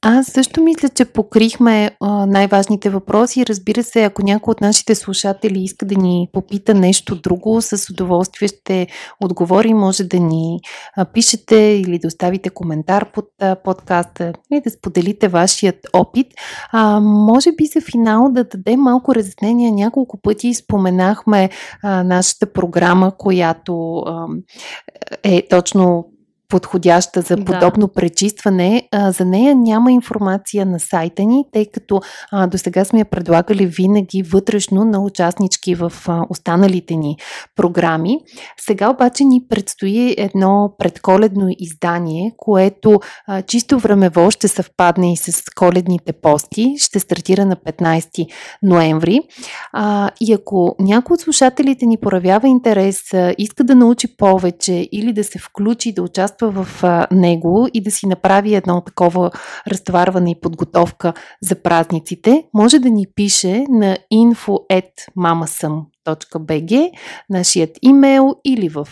Аз 0.02 0.26
също 0.26 0.62
мисля, 0.62 0.88
че 0.88 1.04
покрихме 1.04 1.90
а, 2.00 2.26
най-важните 2.26 2.90
въпроси. 2.90 3.46
Разбира 3.46 3.82
се, 3.82 4.04
ако 4.04 4.22
някой 4.24 4.52
от 4.52 4.60
нашите 4.60 4.94
слушатели 4.94 5.62
иска 5.62 5.86
да 5.86 5.94
ни 5.94 6.28
попита 6.32 6.74
нещо 6.74 7.20
друго, 7.20 7.62
с 7.62 7.90
удоволствие 7.90 8.48
ще 8.48 8.86
отговори. 9.20 9.74
Може 9.74 10.04
да 10.04 10.20
ни 10.20 10.60
а, 10.96 11.04
пишете 11.04 11.56
или 11.56 11.98
да 11.98 12.08
оставите 12.08 12.50
коментар 12.50 13.12
под 13.12 13.24
а, 13.40 13.56
подкаста 13.64 14.32
и 14.52 14.60
да 14.60 14.70
споделите 14.70 15.28
вашият 15.28 15.86
опит. 15.92 16.26
А, 16.72 17.00
може 17.00 17.52
би 17.52 17.66
за 17.66 17.80
финал 17.80 18.32
да 18.32 18.44
дадем 18.44 18.80
малко 18.80 19.14
разяснение. 19.14 19.70
Няколко 19.70 20.20
пъти 20.22 20.54
споменахме 20.54 21.50
а, 21.82 22.04
нашата 22.04 22.52
програма, 22.52 23.12
която 23.18 23.96
а, 23.98 24.26
е 25.22 25.48
точно 25.50 26.08
подходяща 26.48 27.20
за 27.20 27.36
подобно 27.36 27.86
да. 27.86 27.92
пречистване. 27.92 28.88
А, 28.92 29.12
за 29.12 29.24
нея 29.24 29.54
няма 29.54 29.92
информация 29.92 30.66
на 30.66 30.80
сайта 30.80 31.22
ни, 31.22 31.44
тъй 31.52 31.66
като 31.66 32.00
а, 32.32 32.46
до 32.46 32.58
сега 32.58 32.84
сме 32.84 32.98
я 32.98 33.04
предлагали 33.04 33.66
винаги 33.66 34.22
вътрешно 34.22 34.84
на 34.84 35.02
участнички 35.02 35.74
в 35.74 35.92
а, 36.06 36.22
останалите 36.30 36.96
ни 36.96 37.16
програми. 37.56 38.18
Сега 38.60 38.90
обаче 38.90 39.24
ни 39.24 39.42
предстои 39.48 40.14
едно 40.18 40.74
предколедно 40.78 41.48
издание, 41.58 42.32
което 42.36 43.00
а, 43.26 43.42
чисто 43.42 43.78
времево 43.78 44.30
ще 44.30 44.48
съвпадне 44.48 45.12
и 45.12 45.16
с 45.16 45.42
коледните 45.56 46.12
пости. 46.12 46.74
Ще 46.78 47.00
стартира 47.00 47.46
на 47.46 47.56
15 47.56 48.26
ноември. 48.62 49.20
А, 49.72 50.10
и 50.20 50.32
ако 50.32 50.76
някой 50.78 51.14
от 51.14 51.20
слушателите 51.20 51.86
ни 51.86 51.96
проявява 51.96 52.48
интерес, 52.48 53.14
а, 53.14 53.34
иска 53.38 53.64
да 53.64 53.74
научи 53.74 54.16
повече 54.16 54.88
или 54.92 55.12
да 55.12 55.24
се 55.24 55.38
включи 55.38 55.92
да 55.92 56.02
участва 56.02 56.35
участва 56.36 56.64
в 56.64 57.06
него 57.12 57.68
и 57.74 57.82
да 57.82 57.90
си 57.90 58.06
направи 58.06 58.54
едно 58.54 58.80
такова 58.80 59.30
разтоварване 59.68 60.30
и 60.30 60.40
подготовка 60.40 61.12
за 61.42 61.62
празниците, 61.62 62.44
може 62.54 62.78
да 62.78 62.90
ни 62.90 63.06
пише 63.14 63.64
на 63.68 63.96
info@mamasam 64.14 65.82
bg, 66.14 66.90
нашият 67.30 67.70
имейл 67.82 68.34
или 68.44 68.68
в 68.68 68.88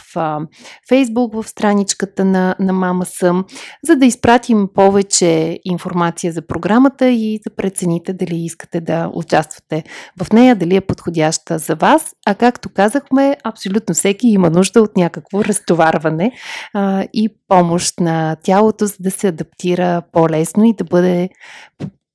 Facebook, 0.91 1.43
в 1.43 1.49
страничката 1.49 2.25
на, 2.25 2.55
на 2.61 2.73
Мама 2.73 3.05
Съм, 3.05 3.45
за 3.85 3.97
да 3.97 4.07
изпратим 4.07 4.69
повече 4.75 5.59
информация 5.65 6.33
за 6.33 6.47
програмата 6.47 7.09
и 7.09 7.41
да 7.47 7.55
прецените 7.55 8.12
дали 8.12 8.37
искате 8.37 8.81
да 8.81 9.11
участвате 9.15 9.85
в 10.23 10.33
нея, 10.33 10.57
дали 10.57 10.77
е 10.77 10.81
подходяща 10.81 11.59
за 11.59 11.75
вас. 11.75 12.15
А 12.27 12.35
както 12.35 12.69
казахме, 12.69 13.37
абсолютно 13.45 13.95
всеки 13.95 14.29
има 14.29 14.51
нужда 14.51 14.83
от 14.83 14.97
някакво 14.97 15.45
разтоварване 15.45 16.33
а, 16.75 17.07
и 17.12 17.29
помощ 17.49 18.01
на 18.01 18.37
тялото, 18.43 18.87
за 18.87 18.97
да 19.01 19.11
се 19.11 19.29
адаптира 19.29 20.03
по-лесно 20.12 20.65
и 20.65 20.75
да 20.75 20.85
бъде 20.85 21.29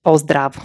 по-здраво. 0.03 0.61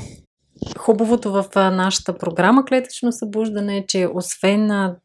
Хубавото 0.79 1.33
в 1.33 1.45
нашата 1.55 2.19
програма 2.19 2.65
Клетъчно 2.65 3.13
събуждане 3.13 3.77
е, 3.77 3.87
че 3.87 4.09
освен 4.15 4.67
на 4.67 4.97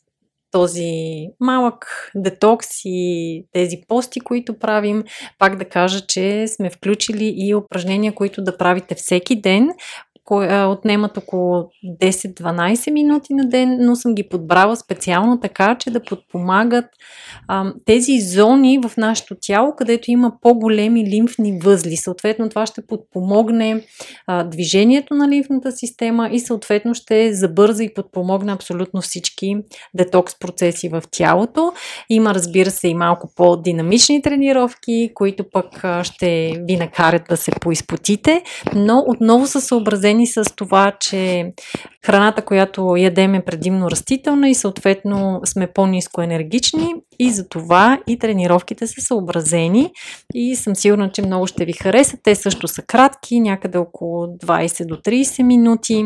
този 0.51 1.27
малък 1.39 2.11
детокс 2.15 2.67
и 2.85 3.43
тези 3.51 3.81
пости, 3.87 4.19
които 4.19 4.59
правим, 4.59 5.03
пак 5.39 5.55
да 5.55 5.65
кажа, 5.65 6.01
че 6.07 6.47
сме 6.47 6.69
включили 6.69 7.33
и 7.37 7.55
упражнения, 7.55 8.15
които 8.15 8.43
да 8.43 8.57
правите 8.57 8.95
всеки 8.95 9.41
ден, 9.41 9.69
отнемат 10.71 11.17
около 11.17 11.69
10-12 12.01 12.91
минути 12.91 13.33
на 13.33 13.49
ден, 13.49 13.77
но 13.81 13.95
съм 13.95 14.15
ги 14.15 14.29
подбрала 14.29 14.75
специално 14.75 15.39
така, 15.39 15.75
че 15.75 15.91
да 15.91 16.03
подпомагат 16.03 16.85
а, 17.47 17.73
тези 17.85 18.19
зони 18.19 18.79
в 18.87 18.97
нашето 18.97 19.35
тяло, 19.41 19.75
където 19.75 20.11
има 20.11 20.33
по-големи 20.41 21.05
лимфни 21.05 21.59
възли. 21.63 21.97
Съответно, 21.97 22.49
това 22.49 22.65
ще 22.65 22.87
подпомогне 22.87 23.81
а, 24.27 24.43
движението 24.43 25.13
на 25.13 25.29
лимфната 25.29 25.71
система 25.71 26.29
и 26.31 26.39
съответно 26.39 26.93
ще 26.93 27.33
забърза 27.33 27.83
и 27.83 27.93
подпомогне 27.93 28.53
абсолютно 28.53 29.01
всички 29.01 29.57
детокс 29.93 30.39
процеси 30.39 30.89
в 30.89 31.03
тялото. 31.11 31.73
Има, 32.09 32.33
разбира 32.33 32.71
се, 32.71 32.87
и 32.87 32.93
малко 32.93 33.29
по-динамични 33.35 34.21
тренировки, 34.21 35.11
които 35.13 35.43
пък 35.53 35.85
ще 36.03 36.53
ви 36.67 36.77
накарат 36.77 37.21
да 37.29 37.37
се 37.37 37.51
поизпотите, 37.51 38.43
но 38.75 39.03
отново 39.07 39.47
са 39.47 39.61
съобразени 39.61 40.18
съобразени 40.19 40.27
с 40.27 40.55
това, 40.55 40.91
че 40.99 41.53
храната, 42.05 42.41
която 42.45 42.95
ядем 42.97 43.35
е 43.35 43.45
предимно 43.45 43.91
растителна 43.91 44.49
и 44.49 44.55
съответно 44.55 45.41
сме 45.45 45.67
по-низко 45.67 46.21
енергични 46.21 46.95
и 47.19 47.31
за 47.31 47.49
това 47.49 47.99
и 48.07 48.19
тренировките 48.19 48.87
са 48.87 49.01
съобразени 49.01 49.91
и 50.33 50.55
съм 50.55 50.75
сигурна, 50.75 51.11
че 51.11 51.21
много 51.21 51.47
ще 51.47 51.65
ви 51.65 51.73
харесат. 51.73 52.19
Те 52.23 52.35
също 52.35 52.67
са 52.67 52.81
кратки, 52.81 53.39
някъде 53.39 53.77
около 53.77 54.27
20 54.27 54.85
до 54.85 54.95
30 54.95 55.43
минути 55.43 56.05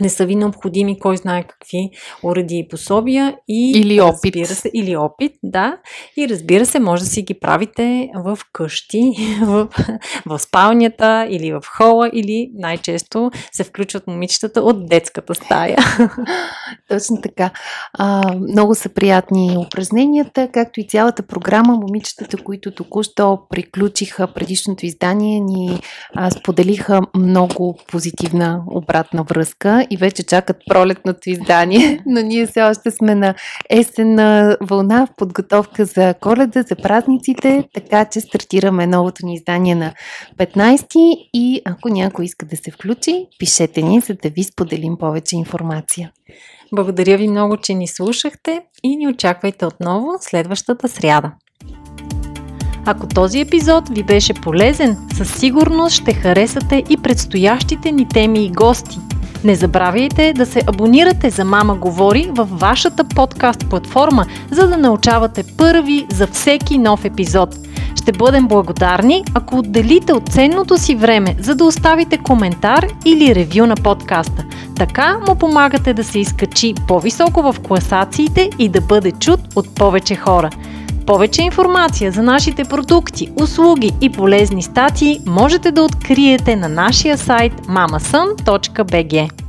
не 0.00 0.08
са 0.08 0.26
ви 0.26 0.34
необходими 0.34 0.98
кой 0.98 1.16
знае 1.16 1.42
какви 1.42 1.90
уреди 2.22 2.58
и 2.58 2.68
пособия. 2.68 3.36
И, 3.48 3.72
или 3.76 4.00
опит. 4.00 4.46
Се, 4.46 4.70
или 4.74 4.96
опит, 4.96 5.32
да. 5.42 5.78
И 6.16 6.28
разбира 6.28 6.66
се, 6.66 6.78
може 6.78 7.02
да 7.02 7.08
си 7.08 7.22
ги 7.22 7.34
правите 7.40 8.10
в 8.14 8.38
къщи, 8.52 9.12
в, 9.42 9.68
в 10.26 10.38
спалнята 10.38 11.26
или 11.30 11.52
в 11.52 11.62
хола, 11.66 12.10
или 12.12 12.50
най-често 12.54 13.30
се 13.52 13.64
включват 13.64 14.06
момичетата 14.06 14.60
от 14.60 14.86
детската 14.88 15.34
стая. 15.34 15.76
Точно 16.88 17.20
така. 17.22 17.50
А, 17.92 18.34
много 18.34 18.74
са 18.74 18.88
приятни 18.88 19.56
упражненията, 19.66 20.48
както 20.52 20.80
и 20.80 20.88
цялата 20.88 21.22
програма. 21.22 21.76
Момичетата, 21.76 22.36
които 22.36 22.70
току-що 22.70 23.38
приключиха 23.50 24.26
предишното 24.26 24.86
издание, 24.86 25.40
ни 25.40 25.80
а, 26.14 26.30
споделиха 26.30 27.00
много 27.16 27.78
позитивна 27.88 28.62
обратна 28.70 29.22
връзка 29.22 29.65
чака 29.66 29.86
и 29.90 29.96
вече 29.96 30.22
чакат 30.22 30.56
пролетното 30.70 31.30
издание, 31.30 32.02
но 32.06 32.20
ние 32.20 32.46
все 32.46 32.62
още 32.62 32.90
сме 32.90 33.14
на 33.14 33.34
есенна 33.70 34.56
вълна 34.60 35.06
в 35.06 35.16
подготовка 35.16 35.84
за 35.84 36.14
коледа, 36.20 36.62
за 36.62 36.76
празниците, 36.76 37.64
така 37.74 38.04
че 38.04 38.20
стартираме 38.20 38.86
новото 38.86 39.26
ни 39.26 39.34
издание 39.34 39.74
на 39.74 39.92
15 40.38 40.86
и 41.34 41.60
ако 41.64 41.88
някой 41.88 42.24
иска 42.24 42.46
да 42.46 42.56
се 42.56 42.70
включи, 42.70 43.26
пишете 43.38 43.82
ни, 43.82 44.00
за 44.00 44.14
да 44.14 44.30
ви 44.30 44.44
споделим 44.44 44.96
повече 44.98 45.36
информация. 45.36 46.12
Благодаря 46.72 47.18
ви 47.18 47.28
много, 47.28 47.56
че 47.56 47.74
ни 47.74 47.88
слушахте 47.88 48.60
и 48.82 48.96
ни 48.96 49.08
очаквайте 49.08 49.66
отново 49.66 50.08
следващата 50.20 50.88
сряда. 50.88 51.32
Ако 52.86 53.08
този 53.08 53.40
епизод 53.40 53.88
ви 53.88 54.02
беше 54.02 54.34
полезен, 54.34 54.96
със 55.16 55.34
сигурност 55.34 55.96
ще 55.96 56.12
харесате 56.12 56.82
и 56.90 56.96
предстоящите 56.96 57.92
ни 57.92 58.08
теми 58.08 58.44
и 58.44 58.52
гости– 58.52 58.98
не 59.44 59.54
забравяйте 59.54 60.32
да 60.32 60.46
се 60.46 60.62
абонирате 60.66 61.30
за 61.30 61.44
Мама 61.44 61.74
Говори 61.74 62.28
във 62.32 62.60
вашата 62.60 63.04
подкаст 63.04 63.66
платформа, 63.70 64.26
за 64.50 64.68
да 64.68 64.76
научавате 64.76 65.44
първи 65.56 66.06
за 66.12 66.26
всеки 66.26 66.78
нов 66.78 67.04
епизод. 67.04 67.56
Ще 67.96 68.12
бъдем 68.12 68.48
благодарни, 68.48 69.24
ако 69.34 69.58
отделите 69.58 70.12
от 70.12 70.28
ценното 70.28 70.78
си 70.78 70.94
време, 70.94 71.36
за 71.40 71.54
да 71.54 71.64
оставите 71.64 72.18
коментар 72.18 72.86
или 73.04 73.34
ревю 73.34 73.66
на 73.66 73.74
подкаста. 73.74 74.44
Така 74.76 75.18
му 75.28 75.34
помагате 75.34 75.94
да 75.94 76.04
се 76.04 76.18
изкачи 76.18 76.74
по-високо 76.88 77.42
в 77.42 77.56
класациите 77.60 78.50
и 78.58 78.68
да 78.68 78.80
бъде 78.80 79.12
чут 79.12 79.40
от 79.56 79.74
повече 79.74 80.16
хора. 80.16 80.50
Повече 81.06 81.42
информация 81.42 82.12
за 82.12 82.22
нашите 82.22 82.64
продукти, 82.64 83.30
услуги 83.36 83.92
и 84.00 84.10
полезни 84.10 84.62
статии 84.62 85.20
можете 85.26 85.70
да 85.70 85.82
откриете 85.82 86.56
на 86.56 86.68
нашия 86.68 87.16
сайт 87.18 87.52
mamasun.bg. 87.52 89.45